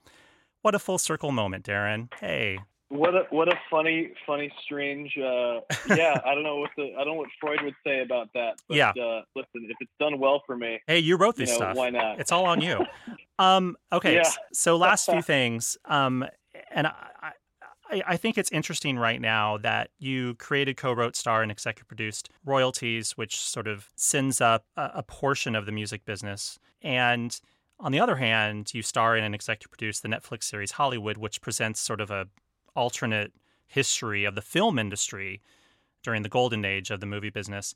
what 0.63 0.74
a 0.74 0.80
full 0.80 0.98
circle 0.98 1.32
moment, 1.32 1.63
Darren. 1.65 2.12
Hey. 2.19 2.58
What 2.89 3.13
a 3.15 3.24
what 3.30 3.48
a 3.48 3.60
funny 3.69 4.13
funny 4.28 4.52
strange 4.63 5.15
uh, 5.17 5.60
yeah 5.95 6.19
I 6.24 6.34
don't 6.36 6.43
know 6.43 6.58
what 6.58 6.69
the 6.78 6.93
I 6.95 7.04
don't 7.04 7.08
know 7.08 7.13
what 7.15 7.30
Freud 7.41 7.62
would 7.63 7.74
say 7.86 8.02
about 8.02 8.30
that 8.36 8.54
but 8.67 8.78
Yeah. 8.78 8.89
uh, 8.91 9.21
listen 9.36 9.67
if 9.69 9.76
it's 9.80 9.91
done 10.00 10.19
well 10.19 10.43
for 10.45 10.56
me 10.56 10.80
Hey, 10.88 11.00
you 11.00 11.17
wrote 11.17 11.36
you 11.38 11.45
this 11.45 11.50
know 11.54 11.58
stuff. 11.58 11.76
why 11.78 11.89
not 11.89 12.19
It's 12.19 12.32
all 12.32 12.45
on 12.45 12.62
you. 12.62 12.86
um, 13.39 13.76
okay, 13.91 14.13
Yeah. 14.15 14.19
s- 14.21 14.38
so 14.54 14.78
last 14.78 15.06
few 15.12 15.21
things. 15.24 15.78
Um, 15.86 16.26
and 16.71 16.86
I, 16.88 17.32
I, 17.95 18.13
I 18.13 18.17
think 18.17 18.38
it's 18.38 18.51
interesting 18.51 18.97
right 18.97 19.21
now 19.21 19.58
that 19.58 19.89
you 19.97 20.36
created, 20.36 20.77
co-wrote, 20.77 21.15
star, 21.15 21.41
and 21.41 21.51
executive 21.51 21.88
produced 21.88 22.29
royalties, 22.45 23.12
which 23.12 23.38
sort 23.38 23.67
of 23.67 23.89
sends 23.95 24.41
up 24.41 24.65
a, 24.75 24.91
a 24.95 25.03
portion 25.03 25.55
of 25.55 25.65
the 25.65 25.71
music 25.71 26.05
business. 26.05 26.60
And 26.81 27.39
on 27.79 27.91
the 27.91 27.99
other 27.99 28.17
hand, 28.17 28.73
you 28.73 28.81
star 28.81 29.17
in 29.17 29.23
and 29.23 29.36
executive 29.36 29.71
produce 29.71 29.99
the 29.99 30.10
Netflix 30.10 30.43
series 30.43 30.71
Hollywood, 30.71 31.17
which 31.17 31.41
presents 31.41 31.79
sort 31.79 32.01
of 32.01 32.12
a 32.12 32.27
alternate 32.75 33.34
history 33.67 34.25
of 34.25 34.36
the 34.36 34.41
film 34.41 34.77
industry 34.77 35.41
during 36.03 36.21
the 36.21 36.29
golden 36.29 36.65
age 36.65 36.91
of 36.91 36.99
the 36.99 37.05
movie 37.05 37.29
business. 37.29 37.73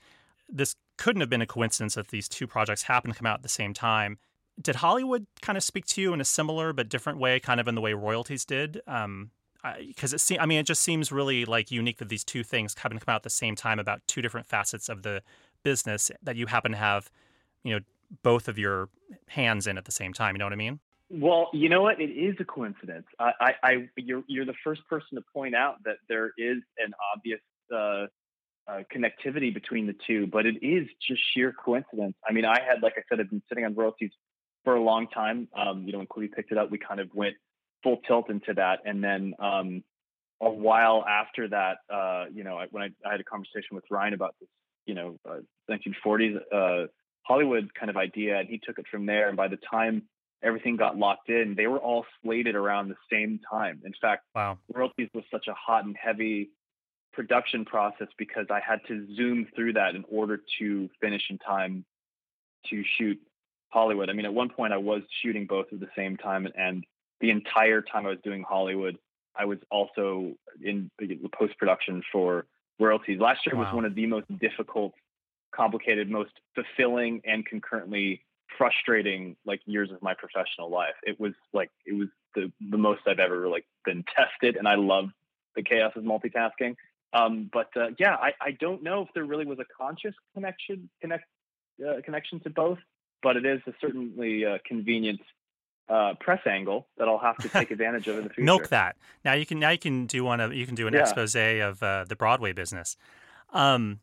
This 0.48 0.76
couldn't 0.98 1.22
have 1.22 1.30
been 1.30 1.42
a 1.42 1.48
coincidence 1.48 1.96
that 1.96 2.10
these 2.10 2.28
two 2.28 2.48
projects 2.48 2.84
happened 2.84 3.14
to 3.14 3.18
come 3.18 3.26
out 3.26 3.40
at 3.40 3.44
the 3.44 3.50
same 3.50 3.74
time. 3.74 4.18
Did 4.62 4.78
Hollywood 4.78 5.26
kind 5.42 5.58
of 5.58 5.64
speak 5.64 5.86
to 5.88 6.02
you 6.02 6.14
in 6.14 6.20
a 6.20 6.26
similar 6.26 6.74
but 6.74 6.90
different 6.90 7.20
way, 7.20 7.40
kind 7.40 7.60
of 7.60 7.68
in 7.68 7.76
the 7.76 7.82
way 7.82 7.94
royalties 7.94 8.44
did? 8.46 8.82
Um, 8.88 9.32
because 9.80 10.14
it 10.14 10.22
seems, 10.22 10.40
I 10.42 10.46
mean, 10.46 10.60
it 10.60 10.66
just 10.66 10.82
seems 10.82 11.12
really 11.12 11.46
like 11.46 11.72
unique 11.72 11.98
that 11.98 12.10
these 12.10 12.24
two 12.24 12.44
things 12.44 12.76
happen 12.78 12.98
to 12.98 13.06
come 13.06 13.14
out 13.14 13.18
at 13.18 13.24
the 13.24 13.30
same 13.30 13.56
time 13.56 13.80
about 13.80 14.02
two 14.08 14.22
different 14.22 14.48
facets 14.48 14.90
of 14.90 15.04
the 15.04 15.22
business 15.64 16.12
that 16.24 16.36
you 16.36 16.46
happen 16.46 16.72
to 16.72 16.78
have, 16.78 17.10
you 17.64 17.74
know, 17.74 17.80
both 18.24 18.48
of 18.48 18.58
your 18.58 18.90
hands 19.28 19.68
in 19.68 19.78
at 19.78 19.86
the 19.86 19.92
same 19.92 20.14
time. 20.14 20.36
You 20.36 20.40
know 20.40 20.46
what 20.46 20.54
I 20.54 20.58
mean? 20.58 20.80
Well, 21.10 21.50
you 21.54 21.70
know 21.70 21.82
what? 21.82 22.00
It 22.00 22.12
is 22.12 22.36
a 22.40 22.46
coincidence. 22.46 23.06
I, 23.20 23.32
I, 23.42 23.54
I 23.64 23.90
you're 23.96 24.24
you're 24.28 24.46
the 24.46 24.54
first 24.64 24.82
person 24.88 25.16
to 25.16 25.24
point 25.34 25.56
out 25.56 25.84
that 25.84 25.98
there 26.08 26.32
is 26.38 26.58
an 26.78 26.94
obvious 27.16 27.40
uh, 27.74 28.06
uh, 28.68 28.84
connectivity 28.96 29.52
between 29.52 29.88
the 29.88 29.96
two, 30.06 30.28
but 30.28 30.46
it 30.46 30.64
is 30.64 30.88
just 31.06 31.22
sheer 31.34 31.52
coincidence. 31.52 32.16
I 32.28 32.32
mean, 32.32 32.46
I 32.46 32.62
had, 32.62 32.84
like 32.84 32.94
I 32.98 33.02
said, 33.10 33.20
I've 33.20 33.30
been 33.30 33.42
sitting 33.50 33.66
on 33.66 33.74
royalties 33.74 34.12
for 34.64 34.76
a 34.76 34.82
long 34.82 35.08
time. 35.08 35.48
Um, 35.58 35.84
you 35.86 35.92
know, 35.92 35.98
when 35.98 36.08
Quibi 36.08 36.32
picked 36.32 36.52
it 36.52 36.58
up, 36.60 36.70
we 36.70 36.78
kind 36.78 37.00
of 37.00 37.10
went 37.14 37.36
full 37.84 37.98
tilt 38.08 38.30
into 38.30 38.54
that, 38.56 38.80
and 38.86 39.04
then 39.04 39.34
um, 39.40 39.84
a 40.42 40.50
while 40.50 41.06
after 41.08 41.48
that, 41.50 41.78
uh, 41.94 42.26
you 42.34 42.44
know, 42.44 42.58
I, 42.58 42.68
when 42.72 42.84
I, 42.84 43.08
I 43.08 43.12
had 43.12 43.20
a 43.20 43.24
conversation 43.24 43.74
with 43.74 43.84
Ryan 43.90 44.14
about 44.14 44.36
this, 44.40 44.50
you 44.86 44.96
know, 44.96 45.20
uh, 45.30 45.40
1940s 45.70 46.40
uh, 46.52 46.88
Hollywood 47.24 47.74
kind 47.74 47.90
of 47.90 47.98
idea, 47.98 48.40
and 48.40 48.48
he 48.48 48.58
took 48.58 48.80
it 48.80 48.86
from 48.90 49.06
there. 49.06 49.28
And 49.28 49.38
by 49.38 49.48
the 49.48 49.60
time 49.70 50.04
everything 50.42 50.78
got 50.78 50.98
locked 50.98 51.30
in, 51.30 51.56
they 51.56 51.68
were 51.68 51.80
all 51.80 52.06
slated 52.24 52.56
around 52.56 52.90
the 52.90 52.96
same 53.12 53.40
time. 53.50 53.82
In 53.86 53.94
fact, 54.02 54.24
Wow. 54.34 54.58
royalties 54.74 55.10
was 55.14 55.26
such 55.30 55.48
a 55.48 55.54
hot 55.54 55.86
and 55.86 55.96
heavy 55.98 56.50
production 57.14 57.66
process 57.66 58.08
because 58.18 58.46
I 58.50 58.62
had 58.62 58.80
to 58.88 59.06
zoom 59.16 59.48
through 59.56 59.74
that 59.74 59.96
in 59.96 60.06
order 60.10 60.40
to 60.60 60.90
finish 61.02 61.24
in 61.30 61.38
time 61.40 61.86
to 62.70 62.84
shoot 62.98 63.20
Hollywood. 63.70 64.10
I 64.10 64.14
mean, 64.14 64.26
at 64.26 64.34
one 64.34 64.50
point 64.50 64.74
I 64.74 64.78
was 64.78 65.02
shooting 65.22 65.46
both 65.46 65.68
at 65.74 65.80
the 65.80 65.90
same 65.96 66.18
time, 66.18 66.48
and 66.56 66.84
the 67.22 67.32
entire 67.32 67.82
time 67.82 68.06
I 68.06 68.10
was 68.10 68.20
doing 68.24 68.44
Hollywood, 68.44 68.98
I 69.36 69.46
was 69.46 69.60
also 69.70 70.34
in 70.64 70.92
post 71.38 71.58
production 71.58 72.04
for 72.12 72.46
royalties. 72.80 73.20
Last 73.20 73.46
year 73.46 73.56
was 73.56 73.74
one 73.74 73.86
of 73.86 73.96
the 73.96 74.06
most 74.06 74.28
difficult, 74.40 74.94
complicated, 75.54 76.10
most 76.10 76.32
fulfilling, 76.56 77.22
and 77.26 77.46
concurrently 77.46 78.24
frustrating 78.58 79.36
like 79.46 79.62
years 79.66 79.92
of 79.92 80.02
my 80.02 80.14
professional 80.14 80.70
life. 80.70 80.96
It 81.04 81.20
was 81.20 81.34
like 81.54 81.70
it 81.86 81.94
was 81.94 82.08
the 82.36 82.52
the 82.70 82.78
most 82.78 83.02
I've 83.08 83.20
ever 83.20 83.48
like 83.48 83.66
been 83.86 84.04
tested, 84.16 84.56
and 84.56 84.68
I 84.68 84.76
love 84.76 85.10
the 85.56 85.64
chaos 85.64 85.94
of 85.96 86.04
multitasking. 86.04 86.76
Um, 87.14 87.50
but 87.52 87.70
uh, 87.76 87.90
yeah, 87.98 88.16
I, 88.16 88.34
I 88.40 88.52
don't 88.52 88.84
know 88.84 89.02
if 89.02 89.10
there 89.16 89.26
really 89.26 89.46
was 89.46 89.60
a 89.60 89.66
conscious 89.78 90.14
connection 90.34 90.90
connect 91.02 91.26
uh, 91.86 92.02
connection 92.04 92.40
to 92.42 92.50
both, 92.50 92.80
but 93.24 93.38
it 93.38 93.46
is 93.46 93.62
a 93.68 93.74
certainly 93.82 94.46
uh, 94.46 94.58
convenient 94.66 95.22
uh, 95.90 96.14
press 96.20 96.42
angle 96.46 96.88
that 96.98 97.08
I'll 97.08 97.18
have 97.18 97.38
to 97.38 97.50
take 97.60 97.72
advantage 97.72 98.08
of 98.08 98.18
in 98.18 98.24
the 98.24 98.30
future. 98.30 98.44
Milk 98.44 98.70
that. 98.70 98.96
Now 99.26 99.34
you 99.34 99.46
can 99.46 99.60
now 99.60 99.70
you 99.70 99.78
can 99.80 100.06
do 100.06 100.24
one 100.24 100.40
of 100.40 100.54
you 100.54 100.66
can 100.66 100.76
do 100.76 100.88
an 100.88 100.94
Yeah. 100.94 101.02
expose 101.02 101.36
of 101.36 101.82
uh, 101.84 102.06
the 102.08 102.16
Broadway 102.16 102.54
business. 102.54 102.96
Um, 103.52 104.00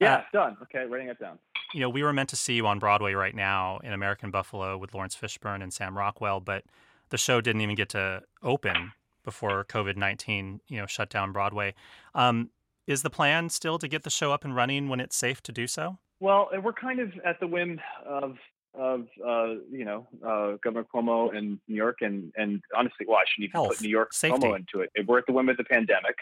Yeah, 0.00 0.16
Uh, 0.16 0.22
done. 0.32 0.56
Okay, 0.62 0.86
writing 0.86 1.08
it 1.08 1.18
down. 1.18 1.38
you 1.74 1.80
know, 1.80 1.88
we 1.88 2.02
were 2.02 2.12
meant 2.12 2.28
to 2.30 2.36
see 2.36 2.54
you 2.54 2.66
on 2.66 2.78
Broadway 2.78 3.12
right 3.12 3.34
now 3.34 3.78
in 3.84 3.92
American 3.92 4.30
Buffalo 4.30 4.76
with 4.78 4.94
Laurence 4.94 5.14
Fishburne 5.16 5.62
and 5.62 5.72
Sam 5.72 5.96
Rockwell, 5.96 6.40
but 6.40 6.64
the 7.10 7.18
show 7.18 7.40
didn't 7.40 7.60
even 7.60 7.74
get 7.76 7.88
to 7.90 8.22
open 8.42 8.92
before 9.24 9.64
COVID 9.64 9.96
nineteen, 9.96 10.60
you 10.68 10.78
know, 10.78 10.86
shut 10.86 11.10
down 11.10 11.32
Broadway. 11.32 11.74
Um, 12.14 12.50
is 12.86 13.02
the 13.02 13.10
plan 13.10 13.50
still 13.50 13.78
to 13.78 13.86
get 13.86 14.02
the 14.04 14.10
show 14.10 14.32
up 14.32 14.44
and 14.44 14.56
running 14.56 14.88
when 14.88 15.00
it's 15.00 15.14
safe 15.16 15.42
to 15.42 15.52
do 15.52 15.66
so? 15.66 15.98
Well, 16.18 16.48
we're 16.62 16.72
kind 16.72 16.98
of 17.00 17.12
at 17.24 17.38
the 17.40 17.46
whim 17.46 17.80
of 18.04 18.36
of 18.74 19.06
uh, 19.26 19.54
you 19.70 19.84
know 19.84 20.06
uh, 20.24 20.56
Governor 20.62 20.86
Cuomo 20.92 21.34
in 21.34 21.60
New 21.68 21.76
York, 21.76 21.98
and 22.00 22.32
and 22.36 22.60
honestly, 22.76 23.06
well, 23.06 23.18
I 23.18 23.24
shouldn't 23.26 23.50
even 23.50 23.52
Health, 23.52 23.68
put 23.68 23.82
New 23.82 23.88
York 23.88 24.12
safety. 24.12 24.38
Cuomo 24.38 24.56
into 24.56 24.80
it. 24.80 24.90
We're 25.06 25.18
at 25.18 25.26
the 25.26 25.32
whim 25.32 25.48
of 25.48 25.56
the 25.56 25.64
pandemic. 25.64 26.16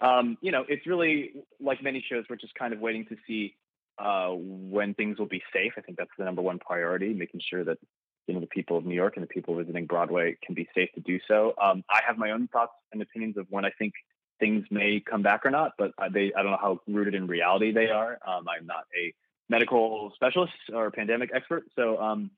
Um, 0.00 0.36
you 0.40 0.50
know, 0.50 0.64
it's 0.68 0.86
really 0.86 1.32
like 1.60 1.82
many 1.82 2.04
shows. 2.08 2.24
We're 2.28 2.36
just 2.36 2.54
kind 2.54 2.72
of 2.72 2.80
waiting 2.80 3.06
to 3.06 3.16
see 3.26 3.54
uh, 3.98 4.30
when 4.30 4.94
things 4.94 5.18
will 5.18 5.26
be 5.26 5.42
safe. 5.52 5.72
I 5.76 5.80
think 5.80 5.98
that's 5.98 6.10
the 6.18 6.24
number 6.24 6.42
one 6.42 6.58
priority, 6.58 7.12
making 7.12 7.40
sure 7.48 7.64
that 7.64 7.78
you 8.26 8.34
know 8.34 8.40
the 8.40 8.46
people 8.46 8.76
of 8.76 8.84
New 8.84 8.94
York 8.94 9.16
and 9.16 9.22
the 9.22 9.28
people 9.28 9.54
visiting 9.56 9.86
Broadway 9.86 10.36
can 10.44 10.54
be 10.54 10.68
safe 10.74 10.90
to 10.94 11.00
do 11.00 11.18
so. 11.28 11.54
Um, 11.62 11.84
I 11.90 12.00
have 12.06 12.18
my 12.18 12.30
own 12.30 12.48
thoughts 12.48 12.72
and 12.92 13.02
opinions 13.02 13.36
of 13.36 13.46
when 13.50 13.64
I 13.64 13.70
think 13.78 13.92
things 14.40 14.64
may 14.70 15.00
come 15.00 15.22
back 15.22 15.44
or 15.44 15.50
not, 15.50 15.72
but 15.78 15.92
I, 15.98 16.08
they 16.08 16.32
I 16.36 16.42
don't 16.42 16.52
know 16.52 16.58
how 16.60 16.80
rooted 16.88 17.14
in 17.14 17.26
reality 17.26 17.72
they 17.72 17.88
are. 17.88 18.18
Um, 18.26 18.46
I'm 18.48 18.66
not 18.66 18.84
a 18.98 19.14
medical 19.52 20.12
specialist 20.14 20.52
or 20.74 20.90
pandemic 20.90 21.30
expert, 21.34 21.64
so 21.76 21.84
um, 22.00 22.30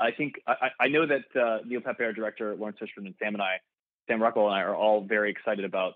I 0.00 0.10
think 0.10 0.34
I, 0.46 0.70
I 0.80 0.88
know 0.88 1.04
that 1.06 1.24
uh, 1.40 1.58
Neil 1.66 1.80
Pepe, 1.80 2.02
our 2.04 2.12
director, 2.12 2.54
Laurence 2.56 2.78
Fishburne, 2.80 3.06
and 3.06 3.14
Sam 3.20 3.34
and 3.34 3.42
I, 3.42 3.54
Sam 4.08 4.22
Rockwell 4.22 4.46
and 4.46 4.54
I, 4.54 4.62
are 4.62 4.74
all 4.74 5.02
very 5.02 5.30
excited 5.30 5.64
about 5.64 5.94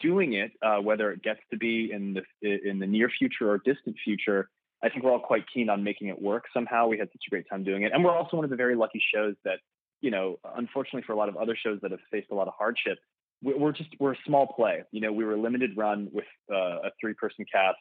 doing 0.00 0.34
it. 0.34 0.52
Uh, 0.62 0.78
whether 0.88 1.10
it 1.12 1.22
gets 1.22 1.40
to 1.50 1.56
be 1.56 1.90
in 1.92 2.02
the 2.14 2.22
in 2.70 2.78
the 2.78 2.86
near 2.86 3.08
future 3.18 3.50
or 3.50 3.58
distant 3.58 3.96
future, 4.04 4.48
I 4.82 4.88
think 4.88 5.04
we're 5.04 5.12
all 5.12 5.20
quite 5.20 5.44
keen 5.52 5.68
on 5.68 5.82
making 5.84 6.08
it 6.08 6.20
work 6.20 6.44
somehow. 6.54 6.86
We 6.88 6.98
had 6.98 7.08
such 7.08 7.22
a 7.26 7.30
great 7.30 7.46
time 7.48 7.64
doing 7.64 7.82
it, 7.82 7.92
and 7.92 8.04
we're 8.04 8.16
also 8.16 8.36
one 8.36 8.44
of 8.44 8.50
the 8.50 8.56
very 8.64 8.76
lucky 8.76 9.02
shows 9.14 9.34
that 9.44 9.58
you 10.00 10.10
know, 10.10 10.38
unfortunately 10.56 11.02
for 11.06 11.12
a 11.12 11.16
lot 11.16 11.28
of 11.30 11.36
other 11.36 11.56
shows 11.56 11.78
that 11.82 11.90
have 11.90 12.00
faced 12.10 12.30
a 12.30 12.34
lot 12.34 12.46
of 12.46 12.54
hardship, 12.58 12.98
we- 13.42 13.54
we're 13.54 13.72
just 13.72 13.90
we're 13.98 14.12
a 14.12 14.22
small 14.26 14.46
play. 14.46 14.82
You 14.92 15.00
know, 15.00 15.12
we 15.12 15.24
were 15.24 15.34
a 15.34 15.40
limited 15.40 15.76
run 15.76 16.08
with 16.12 16.26
uh, 16.52 16.88
a 16.88 16.90
three 17.00 17.14
person 17.14 17.44
cast 17.50 17.78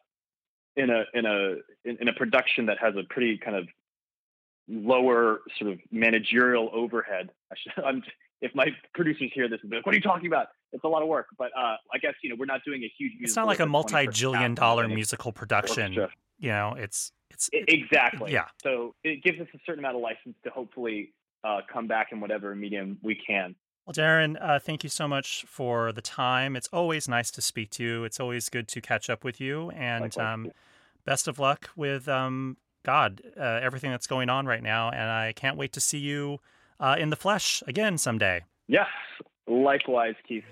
in 0.76 0.90
a 0.90 1.04
in 1.14 1.26
a 1.26 1.56
in, 1.86 1.98
in 2.02 2.08
a 2.08 2.14
production 2.14 2.66
that 2.68 2.78
has 2.80 2.96
a 2.96 3.04
pretty 3.14 3.38
kind 3.38 3.56
of 3.56 3.68
lower 4.68 5.42
sort 5.60 5.72
of 5.72 5.80
managerial 5.92 6.70
overhead. 6.74 7.30
I 7.52 7.56
should, 7.58 7.84
I'm, 7.86 8.04
if 8.42 8.54
my 8.56 8.68
producers 8.94 9.32
hear 9.34 9.48
this, 9.48 9.60
like, 9.64 9.86
"What 9.86 9.94
are 9.94 9.98
you 9.98 10.02
talking 10.02 10.28
about? 10.28 10.48
It's 10.72 10.84
a 10.84 10.88
lot 10.88 11.02
of 11.02 11.08
work." 11.08 11.28
But 11.38 11.52
uh, 11.58 11.78
I 11.94 11.98
guess 12.02 12.14
you 12.22 12.30
know 12.30 12.36
we're 12.38 12.46
not 12.46 12.62
doing 12.66 12.84
a 12.84 12.92
huge. 12.98 13.14
It's 13.22 13.36
not 13.36 13.48
like 13.48 13.60
a 13.60 13.66
multi-jillion 13.66 14.56
dollar 14.56 14.88
musical 14.88 15.32
production. 15.32 15.98
Orchestra. 15.98 16.10
You 16.40 16.50
know, 16.50 16.76
it's 16.78 17.12
it's 17.30 17.50
I- 17.54 17.64
Exactly. 17.68 18.34
Yeah. 18.34 18.46
So 18.62 18.96
it 19.04 19.24
gives 19.24 19.40
us 19.40 19.48
a 19.54 19.60
certain 19.66 19.84
amount 19.84 19.96
of 19.96 20.02
license 20.02 20.36
to 20.44 20.50
hopefully 20.50 21.14
uh, 21.44 21.62
come 21.72 21.88
back 21.88 22.08
in 22.12 22.20
whatever 22.20 22.54
medium 22.56 22.98
we 23.02 23.16
can. 23.16 23.56
Well, 23.86 23.94
Darren, 23.94 24.38
uh, 24.42 24.60
thank 24.60 24.84
you 24.84 24.90
so 24.90 25.10
much 25.10 25.44
for 25.46 25.92
the 25.92 26.02
time. 26.02 26.56
It's 26.56 26.70
always 26.72 27.10
nice 27.10 27.30
to 27.32 27.42
speak 27.42 27.70
to 27.72 27.84
you. 27.84 28.04
It's 28.06 28.18
always 28.18 28.48
good 28.48 28.70
to 28.70 28.80
catch 28.80 29.10
up 29.10 29.26
with 29.26 29.42
you. 29.42 29.72
And 29.72 30.18
um, 30.18 30.52
best 31.04 31.28
of 31.28 31.38
luck 31.38 31.70
with 31.76 32.08
um, 32.08 32.56
God, 32.86 33.22
uh, 33.38 33.60
everything 33.62 33.92
that's 33.92 34.08
going 34.08 34.30
on 34.30 34.46
right 34.46 34.64
now. 34.64 34.90
And 34.90 35.10
I 35.10 35.34
can't 35.34 35.58
wait 35.58 35.74
to 35.74 35.82
see 35.82 35.98
you 35.98 36.40
uh, 36.80 36.96
in 36.98 37.10
the 37.10 37.18
flesh 37.18 37.62
again 37.68 37.98
someday. 37.98 38.44
Yes. 38.68 38.88
Likewise, 39.48 40.16
Keith. 40.26 40.46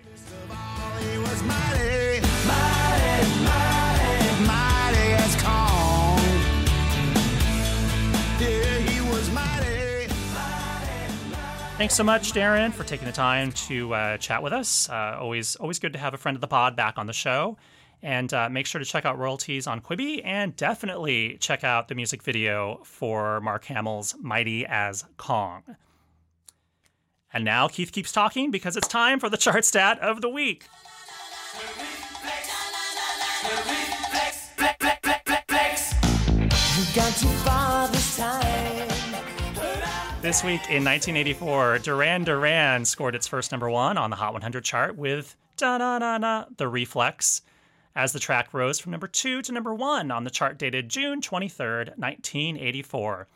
He 1.00 1.18
was 1.18 1.44
mighty, 1.44 2.20
mighty, 2.46 3.48
mighty, 4.46 5.61
Thanks 11.82 11.96
so 11.96 12.04
much, 12.04 12.34
Darren, 12.34 12.72
for 12.72 12.84
taking 12.84 13.08
the 13.08 13.12
time 13.12 13.52
to 13.54 13.92
uh, 13.96 14.18
chat 14.18 14.44
with 14.44 14.54
us. 14.54 14.88
Uh, 14.88 15.18
always, 15.20 15.56
always 15.56 15.80
good 15.80 15.94
to 15.94 15.98
have 15.98 16.14
a 16.14 16.18
friend 16.18 16.36
of 16.38 16.42
the 16.42 16.48
pod 16.48 16.76
back 16.76 17.00
on 17.00 17.08
the 17.08 17.12
show. 17.12 17.58
And 18.04 18.32
uh, 18.32 18.50
make 18.50 18.68
sure 18.68 18.78
to 18.78 18.86
check 18.86 19.04
out 19.04 19.18
royalties 19.18 19.66
on 19.66 19.82
Quibi, 19.82 20.22
and 20.24 20.56
definitely 20.56 21.38
check 21.40 21.64
out 21.64 21.88
the 21.88 21.96
music 21.96 22.22
video 22.22 22.82
for 22.84 23.42
Mark 23.42 23.66
Hamill's 23.66 24.14
"Mighty 24.22 24.64
as 24.64 25.06
Kong." 25.18 25.64
And 27.34 27.44
now 27.44 27.68
Keith 27.68 27.92
keeps 27.92 28.12
talking 28.12 28.52
because 28.52 28.78
it's 28.78 28.88
time 28.88 29.20
for 29.20 29.30
the 29.30 29.38
chart 29.38 29.66
stat 29.66 29.98
of 30.02 30.22
the 30.22 30.30
week. 30.30 30.68
This 37.92 38.20
week 40.44 40.62
in 40.70 40.86
1984, 40.86 41.80
Duran 41.80 42.24
Duran 42.24 42.86
scored 42.86 43.16
its 43.16 43.26
first 43.26 43.52
number 43.52 43.72
one 43.72 43.98
on 43.98 44.12
the 44.12 44.16
Hot 44.16 44.34
100 44.34 44.64
chart 44.64 44.96
with 44.96 45.36
Da 45.58 45.80
Da 45.80 45.98
Da 45.98 46.20
Da, 46.20 46.46
The 46.58 46.68
Reflex, 46.68 47.42
as 47.96 48.14
the 48.14 48.20
track 48.20 48.54
rose 48.54 48.80
from 48.80 48.92
number 48.92 49.08
two 49.08 49.42
to 49.42 49.52
number 49.52 49.74
one 49.74 50.12
on 50.12 50.24
the 50.24 50.30
chart 50.30 50.60
dated 50.60 50.90
June 50.90 51.22
23rd, 51.22 51.98
1984. 51.98 53.28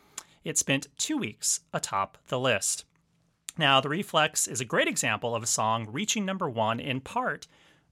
It 0.44 0.60
spent 0.60 0.88
two 1.00 1.18
weeks 1.18 1.62
atop 1.74 2.20
the 2.28 2.40
list. 2.40 2.86
Now, 3.58 3.82
The 3.82 3.90
Reflex 3.90 4.48
is 4.48 4.62
a 4.62 4.66
great 4.66 4.88
example 4.88 5.34
of 5.34 5.42
a 5.42 5.48
song 5.48 5.88
reaching 5.92 6.24
number 6.24 6.48
one 6.48 6.80
in 6.80 7.02
part 7.02 7.48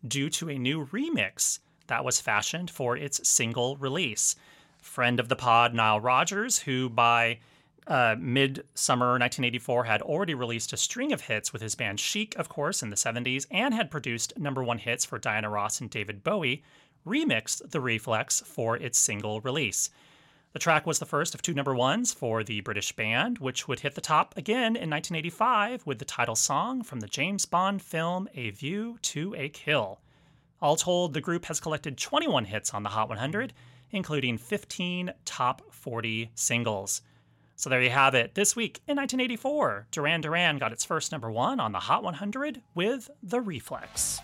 due 0.07 0.29
to 0.29 0.51
a 0.51 0.59
new 0.59 0.85
remix 0.85 1.57
that 1.87 2.05
was 2.05 2.21
fashioned 2.21 2.69
for 2.69 2.95
its 2.95 3.27
single 3.27 3.75
release. 3.77 4.35
Friend 4.83 5.19
of 5.19 5.29
the 5.29 5.35
pod, 5.35 5.73
Nile 5.73 5.99
Rodgers, 5.99 6.59
who 6.59 6.89
by 6.89 7.39
uh, 7.87 8.15
mid 8.17 8.63
summer 8.73 9.07
1984 9.11 9.83
had 9.83 10.01
already 10.01 10.33
released 10.33 10.73
a 10.73 10.77
string 10.77 11.11
of 11.11 11.21
hits 11.21 11.51
with 11.51 11.61
his 11.61 11.75
band 11.75 11.99
Chic, 11.99 12.35
of 12.37 12.49
course, 12.49 12.81
in 12.81 12.89
the 12.89 12.95
70s, 12.95 13.45
and 13.51 13.73
had 13.73 13.91
produced 13.91 14.37
number 14.37 14.63
one 14.63 14.77
hits 14.77 15.05
for 15.05 15.19
Diana 15.19 15.49
Ross 15.49 15.81
and 15.81 15.89
David 15.89 16.23
Bowie, 16.23 16.63
remixed 17.05 17.71
The 17.71 17.81
Reflex 17.81 18.41
for 18.41 18.77
its 18.77 18.97
single 18.97 19.41
release. 19.41 19.89
The 20.53 20.59
track 20.59 20.85
was 20.85 20.99
the 20.99 21.05
first 21.07 21.33
of 21.33 21.41
two 21.41 21.55
number 21.55 21.73
ones 21.73 22.13
for 22.13 22.43
the 22.43 22.61
British 22.61 22.95
band, 22.95 23.39
which 23.39 23.67
would 23.67 23.79
hit 23.79 23.95
the 23.95 24.01
top 24.01 24.37
again 24.37 24.75
in 24.75 24.89
1985 24.89 25.85
with 25.87 25.97
the 25.97 26.05
title 26.05 26.35
song 26.35 26.83
from 26.83 26.99
the 26.99 27.07
James 27.07 27.47
Bond 27.47 27.81
film 27.81 28.29
A 28.35 28.51
View 28.51 28.99
to 29.01 29.33
a 29.35 29.49
Kill. 29.49 29.99
All 30.61 30.75
told, 30.75 31.13
the 31.13 31.21
group 31.21 31.45
has 31.45 31.59
collected 31.59 31.97
21 31.97 32.45
hits 32.45 32.71
on 32.73 32.83
the 32.83 32.89
Hot 32.89 33.09
100, 33.09 33.51
including 33.89 34.37
15 34.37 35.11
top 35.25 35.63
40 35.71 36.29
singles. 36.35 37.01
So 37.55 37.69
there 37.69 37.81
you 37.81 37.91
have 37.91 38.15
it. 38.15 38.35
This 38.35 38.55
week 38.55 38.81
in 38.87 38.97
1984, 38.97 39.87
Duran 39.91 40.21
Duran 40.21 40.57
got 40.57 40.71
its 40.73 40.83
first 40.83 41.11
number 41.11 41.31
one 41.31 41.59
on 41.59 41.71
the 41.71 41.79
Hot 41.79 42.03
100 42.03 42.61
with 42.73 43.09
The 43.21 43.39
Reflex. 43.41 44.19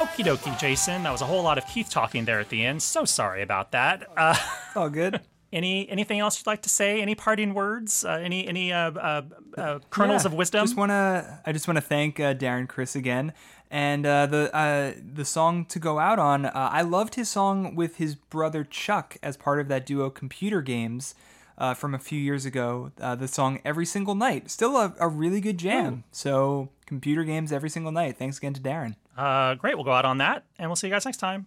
Okie 0.00 0.24
dokie, 0.24 0.58
Jason. 0.58 1.02
That 1.02 1.12
was 1.12 1.20
a 1.22 1.26
whole 1.26 1.42
lot 1.42 1.58
of 1.58 1.66
Keith 1.66 1.90
talking 1.90 2.24
there 2.24 2.40
at 2.40 2.48
the 2.48 2.64
end. 2.64 2.82
So 2.82 3.04
sorry 3.04 3.42
about 3.42 3.72
that. 3.72 4.08
Uh, 4.16 4.36
All 4.74 4.90
good. 4.90 5.20
any 5.52 5.88
anything 5.88 6.18
else 6.18 6.38
you'd 6.38 6.46
like 6.46 6.62
to 6.62 6.68
say? 6.68 7.00
Any 7.00 7.14
parting 7.14 7.54
words? 7.54 8.04
Uh, 8.04 8.10
any 8.22 8.46
any 8.46 8.72
uh, 8.72 8.90
uh, 8.92 9.22
uh, 9.56 9.78
kernels 9.90 10.24
Yeah, 10.24 10.28
of 10.30 10.34
wisdom? 10.34 10.64
Just 10.66 10.76
wanna, 10.76 11.40
I 11.46 11.52
just 11.52 11.66
want 11.68 11.76
to 11.76 11.82
thank 11.82 12.20
uh, 12.20 12.34
Darren 12.34 12.68
Criss 12.68 12.94
again, 12.94 13.32
and 13.70 14.04
uh, 14.06 14.26
the 14.26 14.54
uh, 14.54 14.92
the 15.14 15.24
song 15.24 15.64
to 15.66 15.78
go 15.78 15.98
out 15.98 16.18
on. 16.18 16.46
Uh, 16.46 16.52
I 16.54 16.82
loved 16.82 17.14
his 17.14 17.28
song 17.28 17.74
with 17.74 17.96
his 17.96 18.14
brother 18.14 18.64
Chuck 18.64 19.16
as 19.22 19.36
part 19.36 19.60
of 19.60 19.68
that 19.68 19.86
duo 19.86 20.10
Computer 20.10 20.60
Games 20.60 21.14
uh, 21.56 21.74
from 21.74 21.94
a 21.94 21.98
few 21.98 22.18
years 22.20 22.44
ago. 22.44 22.92
Uh, 23.00 23.14
the 23.14 23.28
song 23.28 23.60
Every 23.64 23.86
Single 23.86 24.14
Night, 24.14 24.50
still 24.50 24.76
a, 24.76 24.94
a 25.00 25.08
really 25.08 25.40
good 25.40 25.58
jam. 25.58 26.04
So 26.12 26.68
Computer 26.86 27.24
Games 27.24 27.52
every 27.52 27.70
single 27.70 27.92
night. 27.92 28.16
Thanks 28.18 28.38
again 28.38 28.54
to 28.54 28.60
Darren. 28.60 28.96
Uh, 29.16 29.54
great. 29.54 29.74
We'll 29.76 29.84
go 29.84 29.92
out 29.92 30.04
on 30.04 30.18
that, 30.18 30.44
and 30.58 30.68
we'll 30.68 30.76
see 30.76 30.86
you 30.86 30.92
guys 30.92 31.04
next 31.04 31.18
time. 31.18 31.46